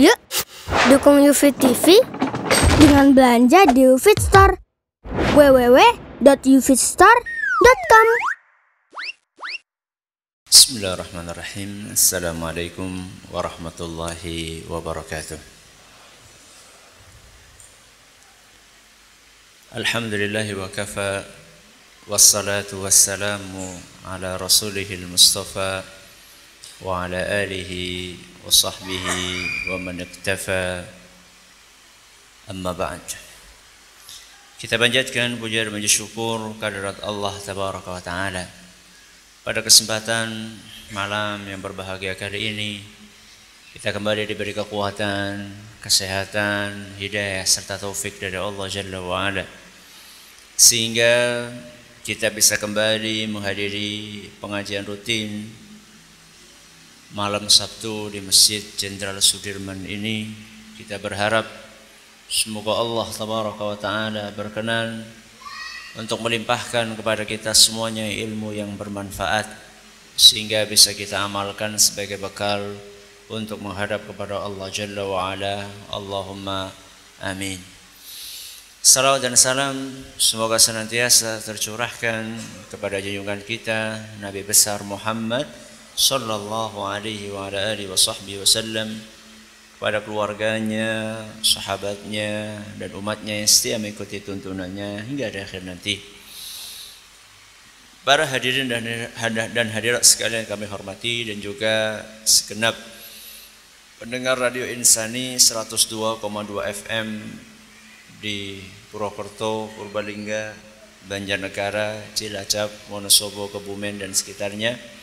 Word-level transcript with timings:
Yuk, 0.00 0.16
dukung 0.88 1.20
UFIT 1.20 1.60
TV 1.60 2.00
dengan 2.80 3.12
belanja 3.12 3.68
di 3.68 3.84
UFIT 3.84 4.16
Store. 4.16 4.56
www.ufitstore.com 5.36 8.08
Bismillahirrahmanirrahim. 10.48 11.92
Assalamualaikum 11.92 12.88
warahmatullahi 13.28 14.64
wabarakatuh. 14.72 15.36
Alhamdulillahi 19.76 20.56
wa 20.56 20.72
kafa 20.72 21.28
Wassalatu 22.08 22.88
wassalamu 22.88 23.76
ala 24.08 24.40
rasulihil 24.40 25.04
mustafa 25.04 25.84
Wa 26.80 27.04
ala 27.04 27.20
alihi 27.44 28.29
wa 28.44 29.76
man 29.78 30.00
iktafa 30.00 30.84
Amma 32.48 32.72
ba'd 32.72 33.04
Kita 34.58 34.80
panjatkan 34.80 35.36
puja 35.36 35.64
dan 35.64 35.76
syukur 35.86 36.52
kehadirat 36.60 37.00
Allah 37.00 37.32
Tabaraka 37.40 37.96
wa 37.96 38.02
Ta'ala. 38.02 38.44
Pada 39.40 39.64
kesempatan 39.64 40.56
malam 40.92 41.48
yang 41.48 41.64
berbahagia 41.64 42.12
kali 42.12 42.52
ini 42.52 42.72
kita 43.70 43.94
kembali 43.94 44.26
diberi 44.26 44.50
kekuatan, 44.50 45.46
kesehatan, 45.78 46.98
hidayah 46.98 47.46
serta 47.46 47.78
taufik 47.78 48.18
dari 48.18 48.34
Allah 48.34 48.66
Jalla 48.66 48.98
wa 48.98 49.30
Ala. 49.30 49.46
Sehingga 50.58 51.46
kita 52.02 52.34
bisa 52.34 52.58
kembali 52.58 53.30
menghadiri 53.30 54.26
pengajian 54.42 54.82
rutin 54.82 55.46
malam 57.10 57.50
Sabtu 57.50 58.06
di 58.14 58.22
Masjid 58.22 58.62
Jenderal 58.78 59.18
Sudirman 59.18 59.82
ini 59.82 60.30
kita 60.78 61.02
berharap 61.02 61.42
semoga 62.30 62.78
Allah 62.78 63.06
tabaraka 63.10 63.62
wa 63.66 63.74
taala 63.74 64.24
berkenan 64.30 65.02
untuk 65.98 66.22
melimpahkan 66.22 66.94
kepada 66.94 67.26
kita 67.26 67.50
semuanya 67.50 68.06
ilmu 68.06 68.54
yang 68.54 68.78
bermanfaat 68.78 69.42
sehingga 70.14 70.62
bisa 70.70 70.94
kita 70.94 71.26
amalkan 71.26 71.74
sebagai 71.82 72.14
bekal 72.22 72.62
untuk 73.26 73.58
menghadap 73.58 74.06
kepada 74.06 74.46
Allah 74.46 74.70
Jalla 74.70 75.02
wa 75.02 75.34
Ala. 75.34 75.66
Allahumma 75.90 76.70
amin. 77.26 77.58
Salawat 78.86 79.26
dan 79.26 79.34
salam 79.34 79.74
semoga 80.14 80.62
senantiasa 80.62 81.42
tercurahkan 81.42 82.38
kepada 82.70 83.02
junjungan 83.02 83.42
kita 83.42 83.98
Nabi 84.22 84.46
besar 84.46 84.86
Muhammad 84.86 85.69
sallallahu 86.00 86.80
alaihi 86.80 87.28
wa 87.28 87.52
ala 87.52 87.76
alihi 87.76 87.92
wa 87.92 88.00
sahbihi 88.00 88.40
wasallam 88.40 88.88
pada 89.76 90.00
keluarganya, 90.00 91.20
sahabatnya, 91.44 92.56
dan 92.80 92.90
umatnya 92.96 93.44
yang 93.44 93.48
setia 93.48 93.76
mengikuti 93.76 94.24
tuntunannya 94.24 95.04
hingga 95.04 95.28
di 95.28 95.38
akhir 95.40 95.60
nanti. 95.64 96.00
Para 98.00 98.24
hadirin 98.24 98.68
dan, 98.68 98.84
dan 99.52 99.68
hadirat 99.68 100.00
sekalian 100.00 100.48
kami 100.48 100.64
hormati 100.72 101.28
dan 101.28 101.36
juga 101.44 102.00
segenap 102.24 102.72
pendengar 104.00 104.40
Radio 104.40 104.64
Insani 104.64 105.36
102,2 105.36 106.24
FM 106.64 107.08
di 108.24 108.60
Purwokerto, 108.88 109.68
Purbalingga, 109.76 110.56
Banjarnegara, 111.08 112.00
Cilacap, 112.16 112.72
Wonosobo, 112.88 113.52
Kebumen 113.52 114.00
dan 114.00 114.16
sekitarnya 114.16 114.99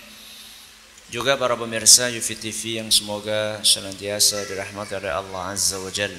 juga 1.08 1.40
para 1.40 1.56
pemirsa 1.56 2.12
Yufi 2.12 2.36
TV 2.36 2.84
yang 2.84 2.92
semoga 2.92 3.64
senantiasa 3.64 4.44
dirahmati 4.44 5.00
oleh 5.00 5.12
Allah 5.12 5.56
Azza 5.56 5.80
wa 5.80 5.88
Jal. 5.88 6.12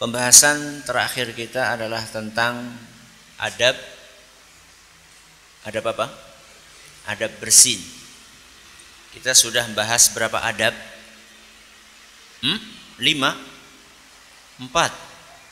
Pembahasan 0.00 0.82
terakhir 0.88 1.36
kita 1.36 1.76
adalah 1.76 2.00
tentang 2.08 2.72
adab 3.36 3.76
adab 5.68 5.84
apa? 5.92 6.06
Adab 7.12 7.30
bersin. 7.38 7.78
Kita 9.12 9.36
sudah 9.36 9.68
bahas 9.76 10.08
berapa 10.16 10.40
adab? 10.40 10.72
Hmm? 12.40 12.58
Lima? 12.96 13.36
Empat. 14.56 14.90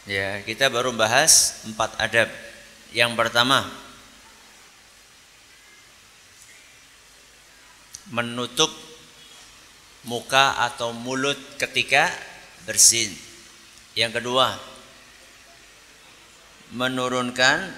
Ya, 0.09 0.41
kita 0.41 0.72
baru 0.72 0.97
bahas 0.97 1.60
empat 1.69 2.00
adab. 2.00 2.32
Yang 2.97 3.12
pertama, 3.14 3.69
menutup 8.08 8.72
muka 10.08 10.56
atau 10.64 10.96
mulut 10.96 11.36
ketika 11.60 12.08
bersin. 12.64 13.12
Yang 13.92 14.24
kedua, 14.24 14.56
menurunkan 16.72 17.68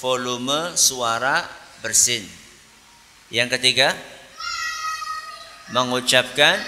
volume 0.00 0.72
suara 0.78 1.44
bersin. 1.84 2.24
Yang 3.28 3.60
ketiga, 3.60 3.92
mengucapkan 5.72 6.60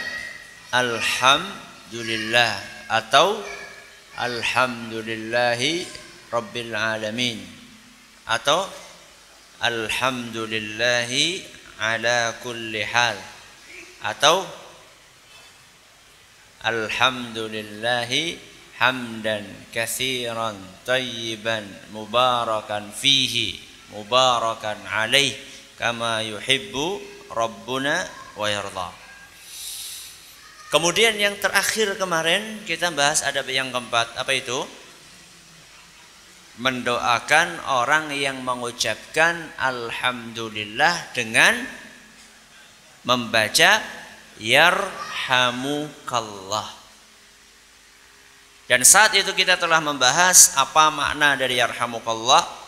alhamdulillah 0.74 2.60
atau 2.88 3.40
alhamdulillahi 4.18 5.86
rabbil 6.32 6.74
alamin 6.74 7.38
atau 8.26 8.66
alhamdulillahi 9.62 11.53
ala 11.78 12.36
kulli 12.42 12.82
hal. 12.84 13.16
Atau 14.04 14.44
alhamdulillahi 16.64 18.36
hamdan 18.80 19.44
kathiran 19.70 20.58
tayyiban 20.82 21.64
mubarakan 21.94 22.90
fihi 22.90 23.60
mubarakan 23.94 24.80
alaih 24.88 25.32
kama 25.78 26.24
yuhibbu 26.26 27.00
rabbuna 27.30 28.06
wa 28.34 28.46
yarda. 28.50 28.90
Kemudian 30.74 31.14
yang 31.14 31.38
terakhir 31.38 31.94
kemarin 31.94 32.66
kita 32.66 32.90
bahas 32.90 33.22
adab 33.22 33.46
yang 33.46 33.70
keempat. 33.70 34.10
Apa 34.18 34.34
itu 34.34 34.66
mendoakan 36.54 37.66
orang 37.66 38.14
yang 38.14 38.38
mengucapkan 38.46 39.50
alhamdulillah 39.58 41.10
dengan 41.10 41.66
membaca 43.02 43.82
yarhamukallah. 44.38 46.86
Dan 48.64 48.80
saat 48.80 49.12
itu 49.12 49.28
kita 49.36 49.60
telah 49.60 49.84
membahas 49.84 50.56
apa 50.56 50.88
makna 50.88 51.36
dari 51.36 51.60
yarhamukallah. 51.60 52.64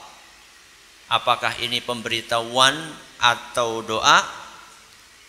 Apakah 1.06 1.54
ini 1.62 1.78
pemberitahuan 1.80 2.74
atau 3.22 3.80
doa? 3.80 4.26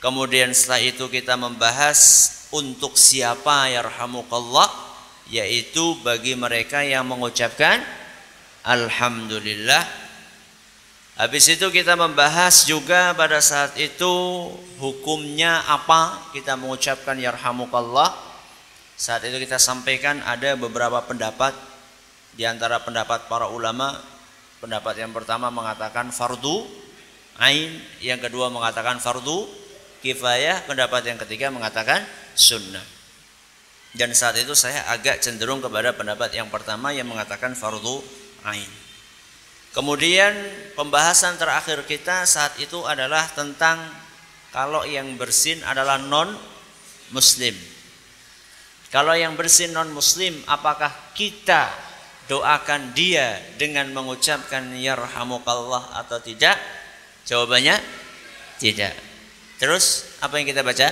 Kemudian 0.01 0.51
setelah 0.51 0.81
itu 0.81 1.05
kita 1.07 1.37
membahas 1.37 2.33
untuk 2.51 2.97
siapa 2.97 3.69
yarhamukallah 3.69 4.67
yaitu 5.27 5.95
bagi 6.01 6.39
mereka 6.39 6.83
yang 6.83 7.07
mengucapkan 7.07 7.83
Alhamdulillah. 8.67 9.79
Habis 11.15 11.55
itu 11.55 11.71
kita 11.71 11.95
membahas 11.95 12.67
juga 12.67 13.15
pada 13.15 13.39
saat 13.39 13.79
itu 13.79 14.11
hukumnya 14.77 15.63
apa 15.65 16.19
kita 16.35 16.59
mengucapkan 16.59 17.15
yarhamukallah. 17.15 18.11
Saat 18.99 19.23
itu 19.23 19.39
kita 19.39 19.55
sampaikan 19.55 20.19
ada 20.21 20.59
beberapa 20.59 20.99
pendapat 20.99 21.55
di 22.35 22.43
antara 22.43 22.83
pendapat 22.83 23.31
para 23.31 23.47
ulama. 23.47 23.95
Pendapat 24.59 24.99
yang 24.99 25.15
pertama 25.15 25.47
mengatakan 25.47 26.11
fardu 26.11 26.65
ain, 27.39 27.77
yang 28.03 28.19
kedua 28.19 28.49
mengatakan 28.51 28.99
fardu 28.99 29.47
kifayah, 30.03 30.65
pendapat 30.67 31.07
yang 31.07 31.17
ketiga 31.23 31.53
mengatakan 31.53 32.03
sunnah. 32.35 32.83
Dan 33.95 34.11
saat 34.11 34.37
itu 34.37 34.53
saya 34.53 34.85
agak 34.91 35.23
cenderung 35.23 35.63
kepada 35.63 35.95
pendapat 35.95 36.35
yang 36.35 36.49
pertama 36.51 36.91
yang 36.91 37.07
mengatakan 37.09 37.53
fardu 37.53 38.26
ain. 38.47 38.71
Kemudian 39.75 40.31
pembahasan 40.73 41.37
terakhir 41.37 41.85
kita 41.85 42.25
saat 42.25 42.57
itu 42.57 42.81
adalah 42.87 43.29
tentang 43.29 43.77
kalau 44.49 44.81
yang 44.87 45.19
bersin 45.21 45.61
adalah 45.61 46.01
non 46.01 46.33
muslim. 47.13 47.53
Kalau 48.89 49.13
yang 49.13 49.37
bersin 49.37 49.69
non 49.75 49.93
muslim 49.93 50.33
apakah 50.49 50.89
kita 51.13 51.69
doakan 52.25 52.97
dia 52.97 53.37
dengan 53.59 53.93
mengucapkan 53.93 54.73
yarhamukallah 54.73 55.93
atau 56.01 56.17
tidak? 56.25 56.57
Jawabannya 57.27 57.77
tidak. 58.57 58.97
Terus 59.61 60.17
apa 60.23 60.41
yang 60.41 60.47
kita 60.49 60.65
baca? 60.65 60.89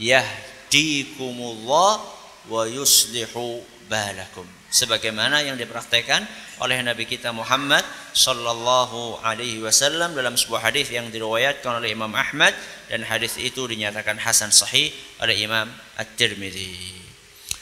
Yahdikumullah 0.00 2.00
wa 2.48 2.62
yuslihu 2.64 3.60
balakum 3.90 4.59
sebagaimana 4.70 5.42
yang 5.42 5.58
dipraktekkan 5.58 6.22
oleh 6.62 6.78
Nabi 6.80 7.04
kita 7.04 7.34
Muhammad 7.34 7.82
sallallahu 8.14 9.18
alaihi 9.26 9.58
wasallam 9.58 10.14
dalam 10.14 10.38
sebuah 10.38 10.70
hadis 10.70 10.94
yang 10.94 11.10
diriwayatkan 11.10 11.82
oleh 11.82 11.90
Imam 11.90 12.14
Ahmad 12.14 12.54
dan 12.86 13.02
hadis 13.02 13.34
itu 13.36 13.66
dinyatakan 13.66 14.16
hasan 14.22 14.54
sahih 14.54 14.94
oleh 15.18 15.36
Imam 15.42 15.66
At-Tirmidzi. 15.98 17.02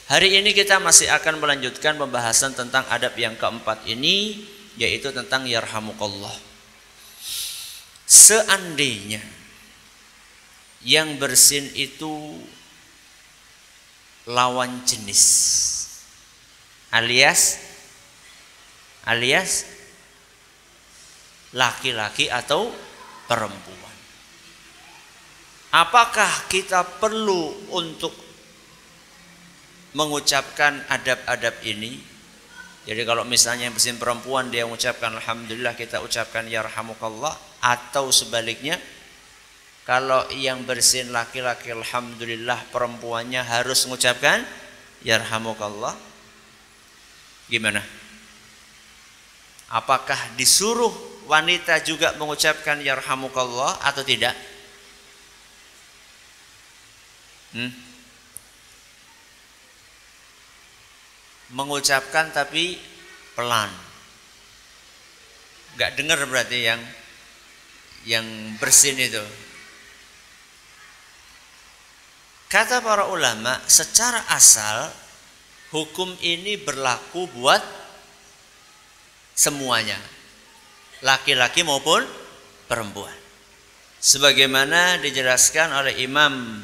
Hari 0.09 0.41
ini 0.41 0.53
kita 0.53 0.81
masih 0.81 1.09
akan 1.09 1.41
melanjutkan 1.41 1.97
pembahasan 1.97 2.53
tentang 2.53 2.85
adab 2.89 3.13
yang 3.17 3.33
keempat 3.37 3.85
ini 3.89 4.45
yaitu 4.77 5.09
tentang 5.09 5.45
yarhamukallah. 5.49 6.33
Seandainya 8.09 9.21
yang 10.81 11.17
bersin 11.21 11.69
itu 11.77 12.41
lawan 14.25 14.81
jenis 14.85 15.78
alias 16.89 17.61
alias 19.05 19.65
laki-laki 21.53 22.29
atau 22.29 22.69
perempuan. 23.25 23.97
Apakah 25.69 26.49
kita 26.49 26.81
perlu 26.97 27.69
untuk 27.73 28.13
mengucapkan 29.93 30.81
adab-adab 30.89 31.61
ini? 31.65 32.01
Jadi 32.89 33.05
kalau 33.05 33.21
misalnya 33.21 33.69
yang 33.69 33.77
bersin 33.77 34.01
perempuan 34.01 34.49
dia 34.49 34.65
mengucapkan 34.65 35.13
alhamdulillah 35.13 35.77
kita 35.77 36.01
ucapkan 36.01 36.49
yarhamukallah 36.49 37.37
atau 37.61 38.09
sebaliknya 38.09 38.81
kalau 39.85 40.25
yang 40.33 40.65
bersin 40.65 41.13
laki-laki 41.13 41.69
alhamdulillah 41.69 42.65
perempuannya 42.73 43.45
harus 43.45 43.85
mengucapkan 43.85 44.41
yarhamukallah 45.05 45.93
gimana? 47.49 47.81
Apakah 49.69 50.17
disuruh 50.37 50.89
wanita 51.29 51.81
juga 51.85 52.13
mengucapkan 52.17 52.81
yarhamukallah 52.81 53.77
atau 53.85 54.01
tidak? 54.01 54.33
Hmm? 57.53 57.73
Mengucapkan 61.53 62.29
tapi 62.33 62.77
pelan. 63.33 63.69
Gak 65.77 65.97
dengar 65.97 66.21
berarti 66.25 66.65
yang 66.65 66.81
yang 68.05 68.25
bersin 68.57 68.97
itu. 68.97 69.21
Kata 72.49 72.81
para 72.81 73.05
ulama, 73.13 73.61
secara 73.69 74.25
asal 74.33 74.89
hukum 75.69 76.09
ini 76.21 76.57
berlaku 76.57 77.29
buat 77.33 77.61
semuanya. 79.37 79.97
Laki-laki 80.99 81.63
maupun 81.63 82.03
perempuan. 82.67 83.15
Sebagaimana 83.99 84.99
dijelaskan 84.99 85.75
oleh 85.75 85.95
Imam 86.03 86.63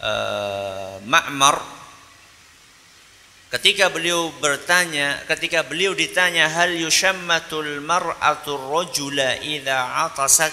uh, 0.00 1.00
Ma'mar 1.04 1.60
ketika 3.46 3.88
beliau 3.88 4.28
bertanya 4.36 5.22
ketika 5.24 5.64
beliau 5.64 5.96
ditanya 5.96 6.50
hal 6.50 6.76
yushammatul 6.76 7.80
mar'atul 7.80 8.60
rajula 8.72 9.40
idza 9.40 10.08
atasat? 10.08 10.52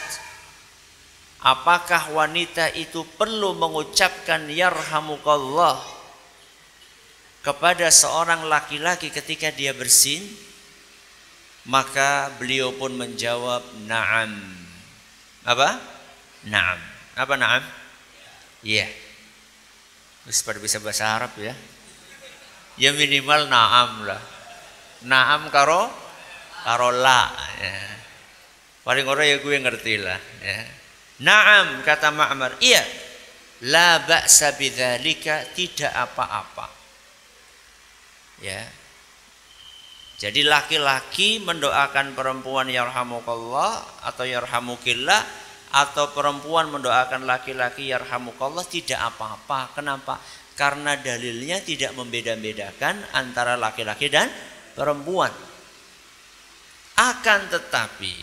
Apakah 1.44 2.16
wanita 2.16 2.72
itu 2.72 3.04
perlu 3.20 3.52
mengucapkan 3.52 4.48
yarhamukallah 4.48 5.93
kepada 7.44 7.92
seorang 7.92 8.48
laki-laki 8.48 9.12
ketika 9.12 9.52
dia 9.52 9.76
bersin 9.76 10.24
maka 11.68 12.32
beliau 12.40 12.76
pun 12.76 12.92
menjawab 12.96 13.64
na'am. 13.88 14.32
Apa? 15.48 15.80
Na'am. 16.48 16.80
Apa 17.16 17.34
na'am? 17.40 17.64
Iya. 18.64 18.88
Yeah. 18.88 18.92
Pada 20.44 20.60
bisa 20.60 20.80
bahasa 20.80 21.08
Arab 21.08 21.36
ya. 21.40 21.56
Ya 22.80 22.92
minimal 22.96 23.48
na'am 23.48 24.08
lah. 24.08 24.24
Na'am 25.04 25.52
karo 25.52 25.88
karo 26.64 26.90
la 26.96 27.32
ya. 27.60 27.76
Paling 28.84 29.08
orang 29.08 29.28
ya 29.28 29.38
gue 29.40 29.56
ngerti 29.56 29.94
lah 30.00 30.20
ya. 30.44 30.60
Na'am 31.24 31.84
kata 31.88 32.12
Ma'mar. 32.12 32.60
Iya. 32.60 32.84
La 33.72 34.04
ba'sa 34.04 34.60
bidzalika 34.60 35.48
tidak 35.56 35.96
apa-apa. 35.96 36.83
Ya. 38.44 38.68
Jadi 40.20 40.44
laki-laki 40.44 41.40
mendoakan 41.40 42.12
perempuan 42.16 42.68
yarhamukallah 42.68 44.04
atau 44.04 44.24
yarhamukillah 44.28 45.24
atau 45.74 46.12
perempuan 46.14 46.70
mendoakan 46.70 47.26
laki-laki 47.26 47.90
yarhamukallah 47.90 48.64
tidak 48.68 49.00
apa-apa. 49.00 49.74
Kenapa? 49.74 50.20
Karena 50.54 51.00
dalilnya 51.00 51.64
tidak 51.66 51.98
membeda-bedakan 51.98 53.16
antara 53.16 53.58
laki-laki 53.58 54.12
dan 54.12 54.30
perempuan. 54.78 55.34
Akan 56.94 57.50
tetapi 57.50 58.14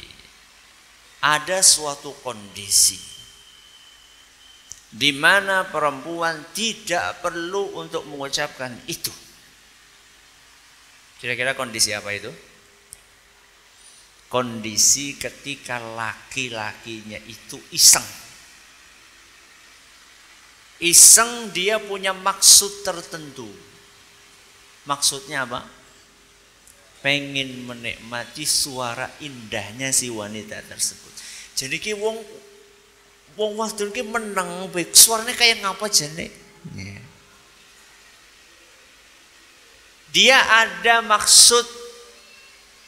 ada 1.26 1.58
suatu 1.58 2.14
kondisi 2.22 3.10
di 4.90 5.10
mana 5.14 5.66
perempuan 5.70 6.50
tidak 6.50 7.22
perlu 7.22 7.78
untuk 7.82 8.06
mengucapkan 8.06 8.74
itu. 8.90 9.29
Kira-kira 11.20 11.52
kondisi 11.52 11.92
apa 11.92 12.16
itu? 12.16 12.32
Kondisi 14.32 15.20
ketika 15.20 15.76
laki-lakinya 15.76 17.20
itu 17.28 17.60
iseng. 17.76 18.06
Iseng 20.80 21.52
dia 21.52 21.76
punya 21.76 22.16
maksud 22.16 22.80
tertentu. 22.80 23.52
Maksudnya 24.88 25.44
apa? 25.44 25.60
Pengen 27.04 27.68
menikmati 27.68 28.48
suara 28.48 29.12
indahnya 29.20 29.92
si 29.92 30.08
wanita 30.08 30.64
tersebut. 30.64 31.12
Jadi 31.52 31.76
ki 31.76 31.92
wong 32.00 32.16
wong 33.36 33.60
wadon 33.60 33.92
ki 33.92 34.08
menang 34.08 34.72
baik 34.72 34.96
suaranya 34.96 35.36
kayak 35.36 35.60
ngapa 35.60 35.84
jane? 35.92 36.32
Yeah. 36.72 37.09
Dia 40.10 40.42
ada 40.66 41.02
maksud 41.06 41.62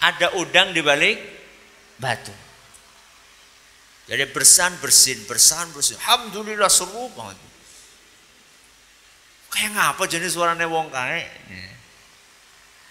ada 0.03 0.35
udang 0.35 0.75
di 0.75 0.83
balik 0.83 1.19
batu. 2.03 2.35
Jadi 4.11 4.27
bersan 4.35 4.75
bersin, 4.83 5.23
bersan 5.31 5.71
bersin. 5.71 5.95
Alhamdulillah 6.03 6.67
seru 6.67 7.07
banget. 7.15 7.39
Kayak 9.53 9.71
ngapa 9.79 10.03
jenis 10.11 10.35
suaranya 10.35 10.67
wong 10.67 10.91
kae? 10.91 11.23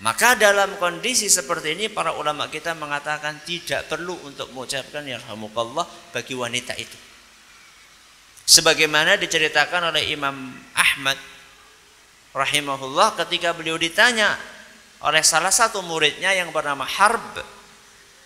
Maka 0.02 0.34
dalam 0.34 0.82
kondisi 0.82 1.30
seperti 1.30 1.78
ini 1.78 1.86
para 1.92 2.16
ulama 2.18 2.50
kita 2.50 2.74
mengatakan 2.74 3.38
tidak 3.46 3.86
perlu 3.86 4.18
untuk 4.26 4.50
mengucapkan 4.50 5.06
yarhamukallah 5.06 5.86
bagi 6.10 6.34
wanita 6.34 6.74
itu. 6.80 6.98
Sebagaimana 8.42 9.22
diceritakan 9.22 9.94
oleh 9.94 10.10
Imam 10.10 10.58
Ahmad 10.74 11.18
rahimahullah 12.32 13.20
ketika 13.26 13.52
beliau 13.56 13.76
ditanya 13.76 14.36
oleh 15.04 15.24
salah 15.26 15.52
satu 15.52 15.84
muridnya 15.84 16.32
yang 16.36 16.50
bernama 16.50 16.88
Harb 16.88 17.42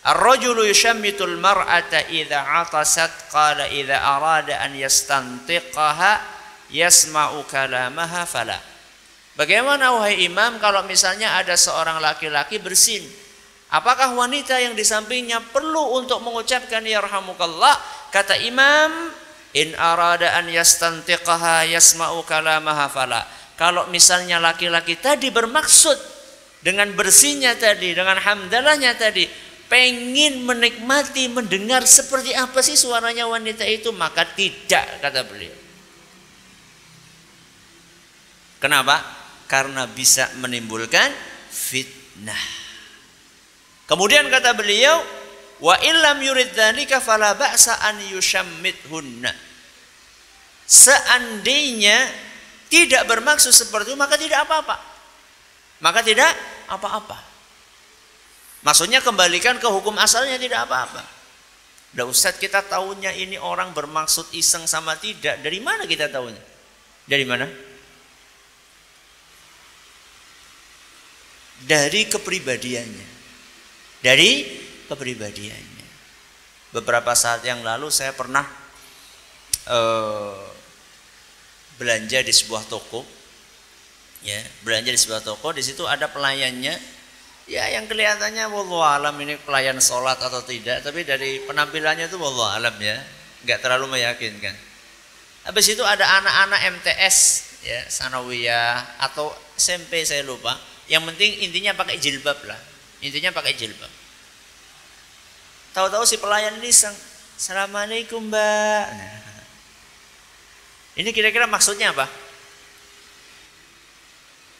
Ar-rajulu 0.06 0.70
yushammitul 0.70 1.42
mar'ata 1.42 2.06
idza 2.14 2.38
'atasat 2.38 3.34
qala 3.34 3.66
idza 3.74 3.98
arada 3.98 4.62
an 4.62 4.78
yastantiqaha 4.78 6.22
yasma'u 6.70 7.42
kalamaha 7.50 8.22
fala 8.30 8.62
Bagaimana 9.34 9.98
wahai 9.98 10.30
imam 10.30 10.62
kalau 10.62 10.86
misalnya 10.86 11.42
ada 11.42 11.58
seorang 11.58 11.98
laki-laki 11.98 12.62
bersin 12.62 13.02
Apakah 13.74 14.14
wanita 14.14 14.62
yang 14.62 14.78
di 14.78 14.86
sampingnya 14.86 15.42
perlu 15.52 15.98
untuk 15.98 16.22
mengucapkan 16.22 16.86
yarhamukallah? 16.86 17.76
Kata 18.14 18.38
imam, 18.40 19.12
in 19.58 19.74
arada 19.76 20.38
an 20.38 20.48
yastantiqaha 20.48 21.68
yasma'u 21.68 22.22
kalamaha 22.24 22.88
fala. 22.88 23.26
Kalau 23.56 23.88
misalnya 23.88 24.36
laki-laki 24.44 25.00
tadi 25.00 25.32
bermaksud 25.32 25.96
dengan 26.60 26.92
bersihnya 26.92 27.56
tadi, 27.56 27.96
dengan 27.96 28.20
hamdalahnya 28.20 29.00
tadi, 29.00 29.30
pengen 29.72 30.44
menikmati, 30.44 31.32
mendengar 31.32 31.88
seperti 31.88 32.36
apa 32.36 32.60
sih 32.60 32.76
suaranya 32.76 33.30
wanita 33.30 33.64
itu, 33.64 33.96
maka 33.96 34.28
tidak 34.36 35.00
kata 35.00 35.24
beliau. 35.24 35.56
Kenapa? 38.60 38.98
Karena 39.46 39.86
bisa 39.86 40.26
menimbulkan 40.42 41.14
fitnah. 41.54 42.44
Kemudian 43.86 44.26
kata 44.28 44.58
beliau, 44.58 45.06
wa 45.62 45.78
illam 45.86 46.18
yurid 46.18 46.58
fala 46.98 47.38
ba'sa 47.38 47.78
an. 47.86 48.02
Seandainya 50.66 52.25
tidak 52.70 53.06
bermaksud 53.06 53.54
seperti 53.54 53.94
itu 53.94 54.00
maka 54.00 54.18
tidak 54.18 54.46
apa-apa. 54.46 54.78
Maka 55.84 56.00
tidak 56.02 56.32
apa-apa. 56.72 57.18
Maksudnya 58.66 59.04
kembalikan 59.06 59.62
ke 59.62 59.68
hukum 59.70 59.94
asalnya 60.02 60.42
tidak 60.42 60.66
apa-apa. 60.66 61.06
Udah 61.96 62.12
Ustadz 62.12 62.42
kita 62.42 62.66
tahunya 62.66 63.14
ini 63.16 63.38
orang 63.40 63.72
bermaksud 63.72 64.34
iseng 64.36 64.66
sama 64.68 64.98
tidak. 64.98 65.40
Dari 65.40 65.64
mana 65.64 65.88
kita 65.88 66.12
tahunya? 66.12 66.44
Dari 67.06 67.24
mana? 67.24 67.48
Dari 71.64 72.02
kepribadiannya. 72.10 73.08
Dari 74.04 74.32
kepribadiannya. 74.92 75.86
Beberapa 76.76 77.16
saat 77.16 77.48
yang 77.48 77.64
lalu 77.64 77.88
saya 77.88 78.12
pernah 78.12 78.44
uh, 79.72 80.45
belanja 81.78 82.24
di 82.24 82.34
sebuah 82.34 82.68
toko. 82.68 83.04
Ya, 84.26 84.42
belanja 84.66 84.90
di 84.90 84.98
sebuah 84.98 85.22
toko, 85.22 85.54
di 85.54 85.62
situ 85.62 85.86
ada 85.86 86.10
pelayannya 86.10 86.96
Ya 87.46 87.70
yang 87.70 87.86
kelihatannya 87.86 88.50
wallahu 88.50 88.82
alam 88.82 89.14
ini 89.22 89.38
pelayan 89.38 89.78
sholat 89.78 90.18
atau 90.18 90.42
tidak, 90.42 90.82
tapi 90.82 91.06
dari 91.06 91.46
penampilannya 91.46 92.10
itu 92.10 92.18
wallahu 92.18 92.50
alam 92.50 92.74
ya, 92.82 92.98
nggak 93.46 93.62
terlalu 93.62 93.94
meyakinkan. 93.94 94.58
Habis 95.46 95.78
itu 95.78 95.86
ada 95.86 96.10
anak-anak 96.26 96.82
MTS 96.82 97.18
ya, 97.62 97.86
sanawiyah 97.86 98.98
atau 98.98 99.30
SMP 99.54 100.02
saya 100.02 100.26
lupa. 100.26 100.58
Yang 100.90 101.14
penting 101.14 101.32
intinya 101.46 101.78
pakai 101.78 102.02
jilbab 102.02 102.42
lah. 102.50 102.58
Intinya 103.06 103.30
pakai 103.30 103.54
jilbab. 103.54 103.94
Tahu-tahu 105.78 106.02
si 106.02 106.18
pelayan 106.18 106.58
ini 106.58 106.74
sang, 106.74 106.98
Assalamualaikum 107.38 108.26
mbak. 108.26 108.86
Nah, 108.90 109.45
ini 110.96 111.12
kira-kira 111.12 111.44
maksudnya 111.44 111.92
apa? 111.92 112.08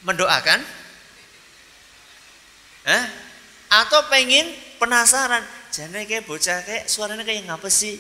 Mendoakan? 0.04 0.60
Eh? 2.86 3.04
Atau 3.72 4.04
pengen 4.12 4.52
penasaran, 4.78 5.42
jane 5.72 6.04
kayak 6.04 6.28
bocah 6.28 6.62
kayak 6.68 6.92
suaranya 6.92 7.24
kayak 7.24 7.48
ngapa 7.48 7.72
sih? 7.72 7.96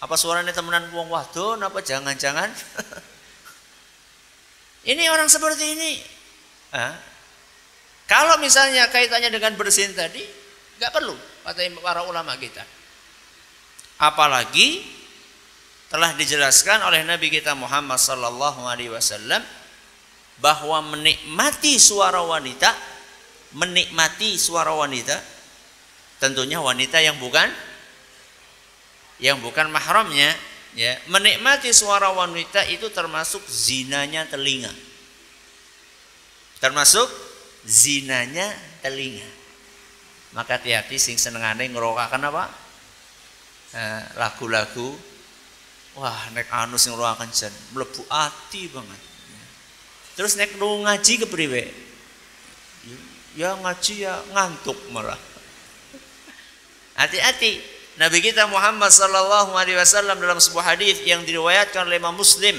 Apa 0.00 0.16
suaranya 0.16 0.56
temenan 0.56 0.88
wong 0.92 1.12
wadon 1.12 1.60
apa 1.60 1.84
jangan-jangan? 1.84 2.48
ini 4.92 5.04
orang 5.12 5.28
seperti 5.28 5.76
ini. 5.76 5.92
Eh? 6.74 6.94
Kalau 8.08 8.40
misalnya 8.40 8.88
kaitannya 8.88 9.28
dengan 9.28 9.52
bersin 9.54 9.92
tadi, 9.92 10.24
nggak 10.80 10.92
perlu 10.94 11.14
kata 11.46 11.62
para 11.78 12.02
ulama 12.08 12.34
kita. 12.40 12.64
Apalagi 14.02 14.95
telah 15.86 16.14
dijelaskan 16.18 16.82
oleh 16.82 17.06
Nabi 17.06 17.30
kita 17.30 17.54
Muhammad 17.54 17.98
sallallahu 18.02 18.66
alaihi 18.66 18.90
wasallam 18.90 19.42
bahwa 20.42 20.82
menikmati 20.92 21.78
suara 21.78 22.20
wanita 22.20 22.74
menikmati 23.56 24.36
suara 24.36 24.74
wanita 24.74 25.16
tentunya 26.18 26.58
wanita 26.58 26.98
yang 26.98 27.16
bukan 27.22 27.48
yang 29.22 29.40
bukan 29.40 29.72
mahramnya 29.72 30.34
ya. 30.76 30.98
Menikmati 31.08 31.72
suara 31.72 32.12
wanita 32.12 32.68
itu 32.68 32.92
termasuk 32.92 33.40
zinanya 33.48 34.28
telinga. 34.28 34.72
Termasuk 36.60 37.08
zinanya 37.64 38.52
telinga. 38.84 39.28
Maka 40.36 40.60
hati-hati 40.60 41.00
sing 41.00 41.16
senengane 41.16 41.64
ngerokakan 41.72 42.28
apa 42.28 42.44
eh, 43.72 44.02
lagu-lagu 44.20 44.92
wah 45.96 46.28
nek 46.36 46.46
anu 46.52 46.76
sing 46.76 46.92
ngerokakan 46.92 47.32
jan 47.32 47.52
mlebu 47.72 48.04
ati 48.12 48.68
banget. 48.68 49.00
Terus 50.16 50.36
nek 50.36 50.56
ngaji 50.56 51.12
kepriwe? 51.24 51.62
Ya 53.36 53.52
ngaji 53.56 53.94
ya 54.04 54.14
ngantuk 54.32 54.76
malah. 54.92 55.20
Hati-hati. 56.96 57.60
Nabi 57.96 58.20
kita 58.24 58.48
Muhammad 58.48 58.92
sallallahu 58.92 59.56
alaihi 59.56 59.76
wasallam 59.76 60.20
dalam 60.20 60.40
sebuah 60.40 60.76
hadis 60.76 61.00
yang 61.04 61.24
diriwayatkan 61.24 61.84
oleh 61.84 62.00
Imam 62.00 62.16
Muslim. 62.16 62.56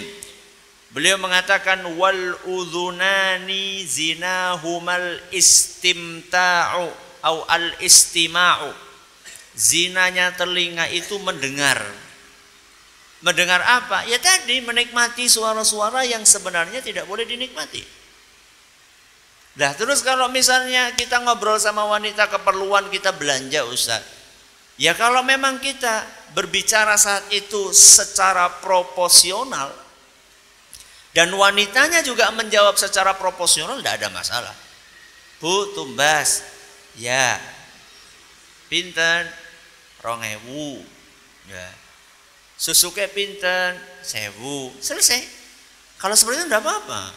Beliau 0.94 1.18
mengatakan 1.22 1.86
wal 1.98 2.38
udhunani 2.46 3.86
zinahumal 3.86 5.22
istimta'u 5.30 6.90
au 7.22 7.38
al 7.50 7.74
istima'u. 7.82 8.74
Zinanya 9.58 10.34
telinga 10.38 10.90
itu 10.94 11.18
mendengar 11.22 11.82
mendengar 13.22 13.62
apa? 13.66 14.06
Ya 14.06 14.22
tadi 14.22 14.62
menikmati 14.62 15.26
suara-suara 15.26 16.06
yang 16.06 16.22
sebenarnya 16.22 16.84
tidak 16.86 17.10
boleh 17.10 17.26
dinikmati. 17.26 17.82
Nah 19.58 19.74
terus 19.74 20.06
kalau 20.06 20.30
misalnya 20.30 20.94
kita 20.94 21.18
ngobrol 21.26 21.58
sama 21.58 21.82
wanita 21.90 22.30
keperluan 22.30 22.94
kita 22.94 23.10
belanja 23.18 23.66
Ustaz. 23.66 24.06
Ya 24.78 24.94
kalau 24.94 25.26
memang 25.26 25.58
kita 25.58 26.06
berbicara 26.38 26.94
saat 27.02 27.26
itu 27.34 27.74
secara 27.74 28.62
proporsional 28.62 29.74
dan 31.18 31.34
wanitanya 31.34 32.06
juga 32.06 32.30
menjawab 32.30 32.78
secara 32.78 33.18
proporsional 33.18 33.82
tidak 33.82 34.06
ada 34.06 34.10
masalah. 34.14 34.56
Bu 35.42 35.74
tumbas, 35.74 36.46
ya. 36.94 37.42
Pinten? 38.70 39.26
Rongewu, 39.98 40.86
ya 41.50 41.68
susuke 42.58 43.06
pinten 43.14 43.78
sewu, 44.02 44.74
selesai. 44.82 45.22
Kalau 46.02 46.18
seperti 46.18 46.42
itu 46.42 46.46
tidak 46.50 46.66
apa-apa, 46.66 47.14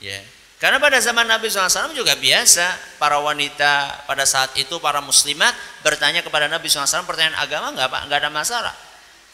ya. 0.00 0.20
Karena 0.64 0.80
pada 0.80 0.96
zaman 0.96 1.28
Nabi 1.28 1.52
SAW 1.52 1.92
juga 1.92 2.16
biasa 2.16 2.96
para 2.96 3.20
wanita 3.20 4.06
pada 4.08 4.24
saat 4.24 4.56
itu 4.56 4.80
para 4.80 5.04
muslimat 5.04 5.52
bertanya 5.84 6.24
kepada 6.24 6.48
Nabi 6.48 6.72
SAW 6.72 7.04
pertanyaan 7.04 7.36
agama 7.36 7.76
nggak 7.76 7.88
pak 7.92 8.00
nggak 8.08 8.18
ada 8.24 8.30
masalah. 8.32 8.74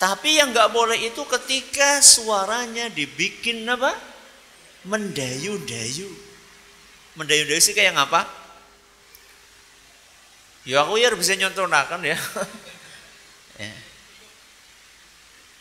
Tapi 0.00 0.42
yang 0.42 0.50
nggak 0.50 0.74
boleh 0.74 0.98
itu 0.98 1.22
ketika 1.28 2.02
suaranya 2.02 2.90
dibikin 2.90 3.62
apa 3.68 3.94
mendayu-dayu. 4.88 6.08
Mendayu-dayu 7.14 7.60
sih 7.62 7.78
kayak 7.78 7.94
apa? 7.94 8.26
Ya 10.64 10.82
aku 10.82 10.98
ya 10.98 11.12
bisa 11.12 11.36
nyontonakan 11.36 12.00
ya. 12.02 12.16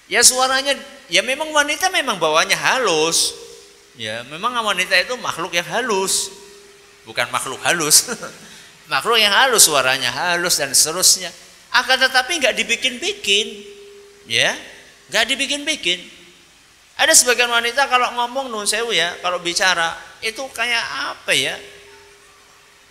Ya 0.10 0.26
suaranya 0.26 0.74
ya 1.08 1.22
memang 1.22 1.54
wanita 1.54 1.94
memang 1.94 2.18
bawanya 2.18 2.58
halus, 2.58 3.38
Ya, 4.00 4.24
memang 4.32 4.56
wanita 4.56 4.96
itu 4.96 5.20
makhluk 5.20 5.52
yang 5.52 5.68
halus. 5.68 6.32
Bukan 7.04 7.28
makhluk 7.36 7.60
halus. 7.68 8.08
makhluk 8.92 9.20
yang 9.20 9.36
halus 9.36 9.68
suaranya 9.68 10.08
halus 10.08 10.56
dan 10.56 10.72
seterusnya. 10.72 11.28
Akan 11.76 12.00
tetapi 12.00 12.40
nggak 12.40 12.56
dibikin-bikin. 12.56 13.48
Ya, 14.24 14.56
nggak 15.12 15.36
dibikin-bikin. 15.36 16.00
Ada 16.96 17.12
sebagian 17.12 17.52
wanita 17.52 17.92
kalau 17.92 18.08
ngomong 18.16 18.48
nun 18.48 18.64
sewu 18.64 18.96
ya, 18.96 19.20
kalau 19.20 19.44
bicara 19.44 20.00
itu 20.24 20.48
kayak 20.56 20.84
apa 21.12 21.36
ya? 21.36 21.60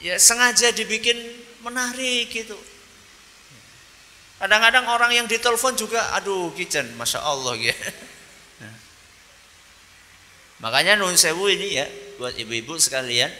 Ya 0.05 0.21
sengaja 0.21 0.77
dibikin 0.77 1.17
menarik 1.65 2.29
gitu. 2.29 2.57
Kadang-kadang 4.38 4.87
orang 4.87 5.11
yang 5.11 5.26
ditelepon 5.26 5.75
juga, 5.75 6.14
aduh 6.14 6.54
kitchen, 6.54 6.95
masya 6.95 7.18
Allah 7.18 7.59
gitu. 7.59 7.90
Makanya 10.59 10.99
nun 10.99 11.14
sewu 11.14 11.47
ini 11.50 11.78
ya 11.78 11.87
buat 12.18 12.35
ibu-ibu 12.35 12.75
sekalian, 12.78 13.30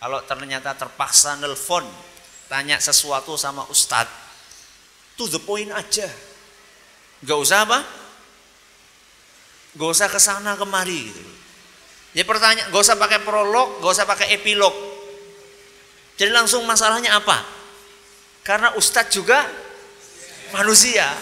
kalau 0.00 0.24
ternyata 0.24 0.72
terpaksa 0.72 1.36
nelpon 1.36 1.84
tanya 2.48 2.80
sesuatu 2.80 3.36
sama 3.36 3.68
ustadz, 3.68 4.08
to 5.16 5.28
the 5.28 5.40
point 5.40 5.68
aja, 5.68 6.08
nggak 7.20 7.38
usah 7.40 7.68
apa, 7.68 7.84
nggak 9.76 9.90
usah 9.92 10.08
ke 10.08 10.20
sana 10.20 10.56
kemari 10.56 11.12
gitu. 11.12 11.24
Ya 12.16 12.24
pertanyaan, 12.24 12.72
nggak 12.72 12.80
usah 12.80 12.96
pakai 12.96 13.20
prolog, 13.20 13.84
nggak 13.84 13.92
usah 13.92 14.08
pakai 14.08 14.32
epilog. 14.40 14.72
Jadi 16.16 16.32
langsung 16.32 16.64
masalahnya 16.64 17.12
apa? 17.12 17.44
Karena 18.40 18.72
ustadz 18.72 19.12
juga 19.12 19.67
manusia. 20.54 21.12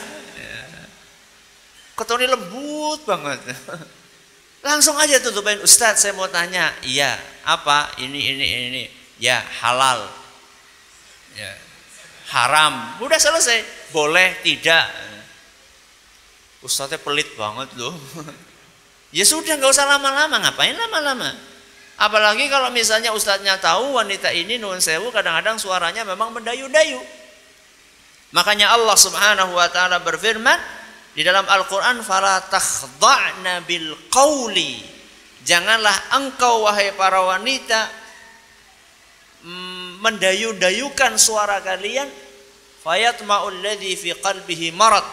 Ketoni 1.97 2.29
lembut 2.29 3.09
banget. 3.09 3.41
Langsung 4.67 4.99
aja 5.01 5.17
tutupin, 5.23 5.63
Ustadz 5.65 6.05
saya 6.05 6.13
mau 6.13 6.29
tanya, 6.29 6.75
iya 6.85 7.17
apa 7.47 7.95
ini 8.03 8.19
ini 8.35 8.47
ini, 8.69 8.85
ya 9.23 9.39
halal, 9.63 10.11
ya 11.39 11.55
haram, 12.35 12.99
udah 12.99 13.15
selesai, 13.15 13.63
boleh 13.95 14.43
tidak. 14.43 14.91
Ustadznya 16.67 16.99
pelit 16.99 17.31
banget 17.39 17.79
loh. 17.79 17.95
ya 19.17 19.23
sudah 19.23 19.55
nggak 19.55 19.71
usah 19.71 19.87
lama-lama, 19.87 20.43
ngapain 20.43 20.75
lama-lama? 20.75 21.31
Apalagi 21.97 22.51
kalau 22.53 22.69
misalnya 22.75 23.15
ustadznya 23.15 23.57
tahu 23.57 23.97
wanita 23.97 24.29
ini 24.35 24.61
nuwun 24.61 24.83
sewu 24.83 25.09
kadang-kadang 25.15 25.57
suaranya 25.57 26.05
memang 26.05 26.35
mendayu-dayu. 26.35 27.01
Makanya 28.35 28.75
Allah 28.75 28.97
Subhanahu 28.99 29.55
wa 29.55 29.69
taala 29.71 30.03
berfirman, 30.03 30.59
di 31.15 31.23
dalam 31.23 31.47
Al-Quran, 31.47 32.03
fala 32.03 32.43
takhda'na 32.47 33.63
bil 33.65 33.95
qawli. 34.11 34.83
Janganlah 35.47 36.19
engkau 36.19 36.67
wahai 36.67 36.91
para 36.99 37.23
wanita 37.23 37.87
mm, 39.47 40.03
mendayu-dayukan 40.03 41.15
suara 41.17 41.63
kalian 41.63 42.11
fayatma'ul 42.83 43.63
ladzi 43.63 43.95
fi 43.95 44.11
qalbihi 44.15 44.75
marad 44.75 45.07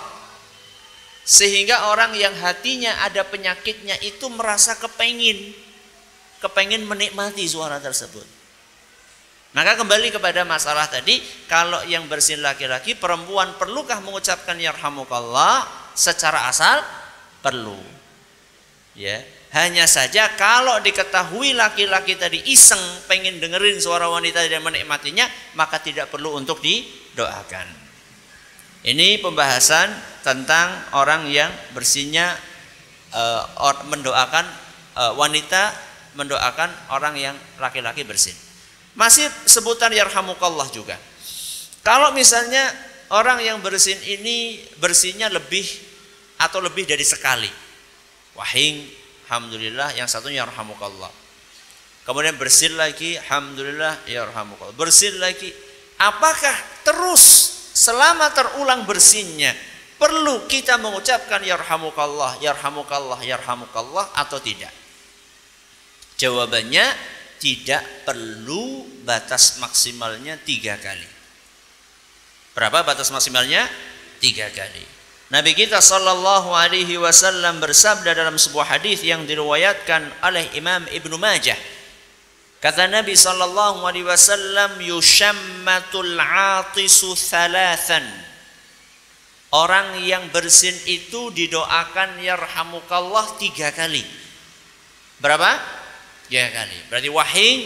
sehingga 1.24 1.88
orang 1.90 2.12
yang 2.14 2.36
hatinya 2.44 3.00
ada 3.08 3.24
penyakitnya 3.24 3.96
itu 4.04 4.28
merasa 4.28 4.76
kepengin 4.76 5.56
kepengin 6.44 6.84
menikmati 6.84 7.48
suara 7.48 7.80
tersebut 7.80 8.43
maka 9.54 9.78
kembali 9.78 10.10
kepada 10.10 10.42
masalah 10.42 10.90
tadi, 10.90 11.22
kalau 11.46 11.86
yang 11.86 12.10
bersin 12.10 12.42
laki-laki, 12.42 12.98
perempuan 12.98 13.54
perlukah 13.62 14.02
mengucapkan 14.02 14.58
yarhamukallah 14.58 15.70
secara 15.94 16.50
asal? 16.50 16.82
Perlu. 17.46 17.78
Ya, 18.98 19.22
hanya 19.54 19.86
saja 19.86 20.34
kalau 20.34 20.82
diketahui 20.82 21.54
laki-laki 21.54 22.18
tadi 22.18 22.42
iseng 22.50 22.82
pengen 23.06 23.38
dengerin 23.38 23.78
suara 23.78 24.10
wanita 24.10 24.42
dan 24.50 24.66
menikmatinya, 24.66 25.30
maka 25.54 25.78
tidak 25.78 26.10
perlu 26.10 26.34
untuk 26.34 26.58
didoakan. 26.58 27.70
Ini 28.84 29.22
pembahasan 29.22 29.94
tentang 30.26 30.74
orang 30.98 31.30
yang 31.30 31.54
bersinnya 31.78 32.34
uh, 33.14 33.46
mendoakan 33.86 34.46
uh, 34.98 35.14
wanita 35.14 35.72
mendoakan 36.18 36.70
orang 36.90 37.16
yang 37.22 37.36
laki-laki 37.62 38.02
bersin. 38.02 38.53
Masih 38.94 39.26
sebutan 39.50 39.90
yarhamukallah 39.90 40.70
juga. 40.70 40.98
Kalau 41.82 42.14
misalnya 42.14 42.62
orang 43.12 43.42
yang 43.42 43.58
bersin 43.60 43.98
ini 44.06 44.62
bersihnya 44.78 45.28
lebih 45.34 45.66
atau 46.38 46.62
lebih 46.62 46.86
dari 46.86 47.04
sekali. 47.04 47.50
Wahing, 48.34 48.90
alhamdulillah, 49.28 49.94
yang 49.98 50.10
satunya 50.10 50.46
yarhamukallah. 50.46 51.10
Kemudian 52.04 52.36
bersin 52.36 52.76
lagi, 52.76 53.16
alhamdulillah, 53.16 54.04
yarhamukallah. 54.10 54.76
Bersin 54.76 55.18
lagi. 55.22 55.54
Apakah 56.02 56.52
terus 56.84 57.24
selama 57.74 58.28
terulang 58.36 58.84
bersinnya 58.84 59.56
perlu 59.96 60.44
kita 60.52 60.76
mengucapkan 60.82 61.40
yarhamukallah, 61.46 62.42
yarhamukallah, 62.44 63.20
yarhamukallah 63.24 64.06
atau 64.20 64.42
tidak? 64.44 64.74
Jawabannya 66.20 66.86
tidak 67.44 68.08
perlu 68.08 68.88
batas 69.04 69.60
maksimalnya 69.60 70.40
tiga 70.40 70.80
kali. 70.80 71.04
Berapa 72.56 72.88
batas 72.88 73.12
maksimalnya? 73.12 73.68
Tiga 74.24 74.48
kali. 74.56 74.80
Nabi 75.28 75.52
kita 75.52 75.84
Sallallahu 75.84 76.56
Alaihi 76.56 76.96
Wasallam 76.96 77.60
bersabda 77.60 78.16
dalam 78.16 78.40
sebuah 78.40 78.80
hadis 78.80 79.04
yang 79.04 79.28
diriwayatkan 79.28 80.24
oleh 80.24 80.48
Imam 80.56 80.88
Ibnu 80.88 81.20
Majah. 81.20 81.60
Kata 82.64 82.88
Nabi 82.88 83.12
Sallallahu 83.12 83.84
Alaihi 83.84 84.08
Wasallam, 84.08 84.80
"Yushammatul 84.80 86.16
atisu 86.16 87.12
thalathan." 87.12 88.08
Orang 89.52 90.00
yang 90.00 90.32
bersin 90.32 90.74
itu 90.88 91.28
didoakan 91.36 92.24
yarhamukallah 92.24 93.36
tiga 93.36 93.76
kali. 93.76 94.02
Berapa? 95.20 95.73
Tiga 96.34 96.50
kali. 96.50 96.78
Berarti 96.90 97.10
wahing, 97.14 97.60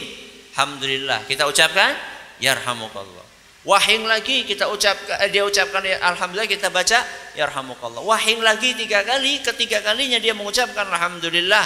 alhamdulillah 0.52 1.24
kita 1.24 1.48
ucapkan 1.48 1.96
yarhamukallah. 2.44 3.24
Wahing 3.64 4.04
lagi 4.04 4.44
kita 4.44 4.68
ucapkan 4.68 5.24
eh, 5.24 5.32
dia 5.32 5.48
ucapkan 5.48 5.80
ya, 5.88 5.96
alhamdulillah 6.04 6.52
kita 6.52 6.68
baca 6.68 7.00
yarhamukallah. 7.40 8.04
Wahing 8.04 8.44
lagi 8.44 8.76
tiga 8.76 9.08
kali, 9.08 9.40
ketiga 9.40 9.80
kalinya 9.80 10.20
dia 10.20 10.36
mengucapkan 10.36 10.84
alhamdulillah. 10.84 11.64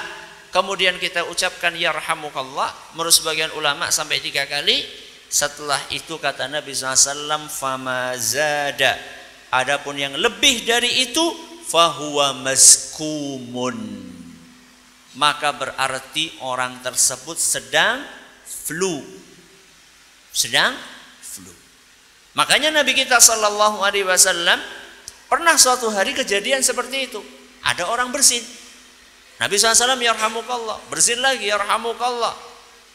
Kemudian 0.54 1.02
kita 1.02 1.26
ucapkan 1.26 1.74
yarhamukallah 1.74 2.70
menurut 2.94 3.18
sebagian 3.18 3.50
ulama 3.58 3.90
sampai 3.90 4.22
tiga 4.22 4.46
kali. 4.46 4.86
Setelah 5.26 5.82
itu 5.90 6.22
kata 6.22 6.54
Nabi 6.54 6.70
SAW 6.70 7.50
fama 7.50 8.14
zada. 8.22 8.94
Adapun 9.50 9.98
yang 9.98 10.14
lebih 10.14 10.70
dari 10.70 11.10
itu 11.10 11.34
fahuwa 11.66 12.46
maskumun 12.46 14.11
maka 15.20 15.52
berarti 15.52 16.32
orang 16.40 16.80
tersebut 16.80 17.36
sedang 17.36 18.04
flu. 18.48 19.04
Sedang 20.32 20.72
flu. 21.20 21.52
Makanya 22.40 22.72
Nabi 22.72 22.96
kita 22.96 23.20
Shallallahu 23.20 23.84
Alaihi 23.84 24.08
Wasallam 24.08 24.60
pernah 25.28 25.60
suatu 25.60 25.92
hari 25.92 26.16
kejadian 26.16 26.64
seperti 26.64 27.12
itu. 27.12 27.20
Ada 27.62 27.92
orang 27.92 28.10
bersin. 28.10 28.42
Nabi 29.42 29.58
SAW 29.58 29.98
yarhamukallah. 29.98 30.78
Bersin 30.90 31.18
lagi 31.18 31.50
yarhamukallah. 31.50 32.34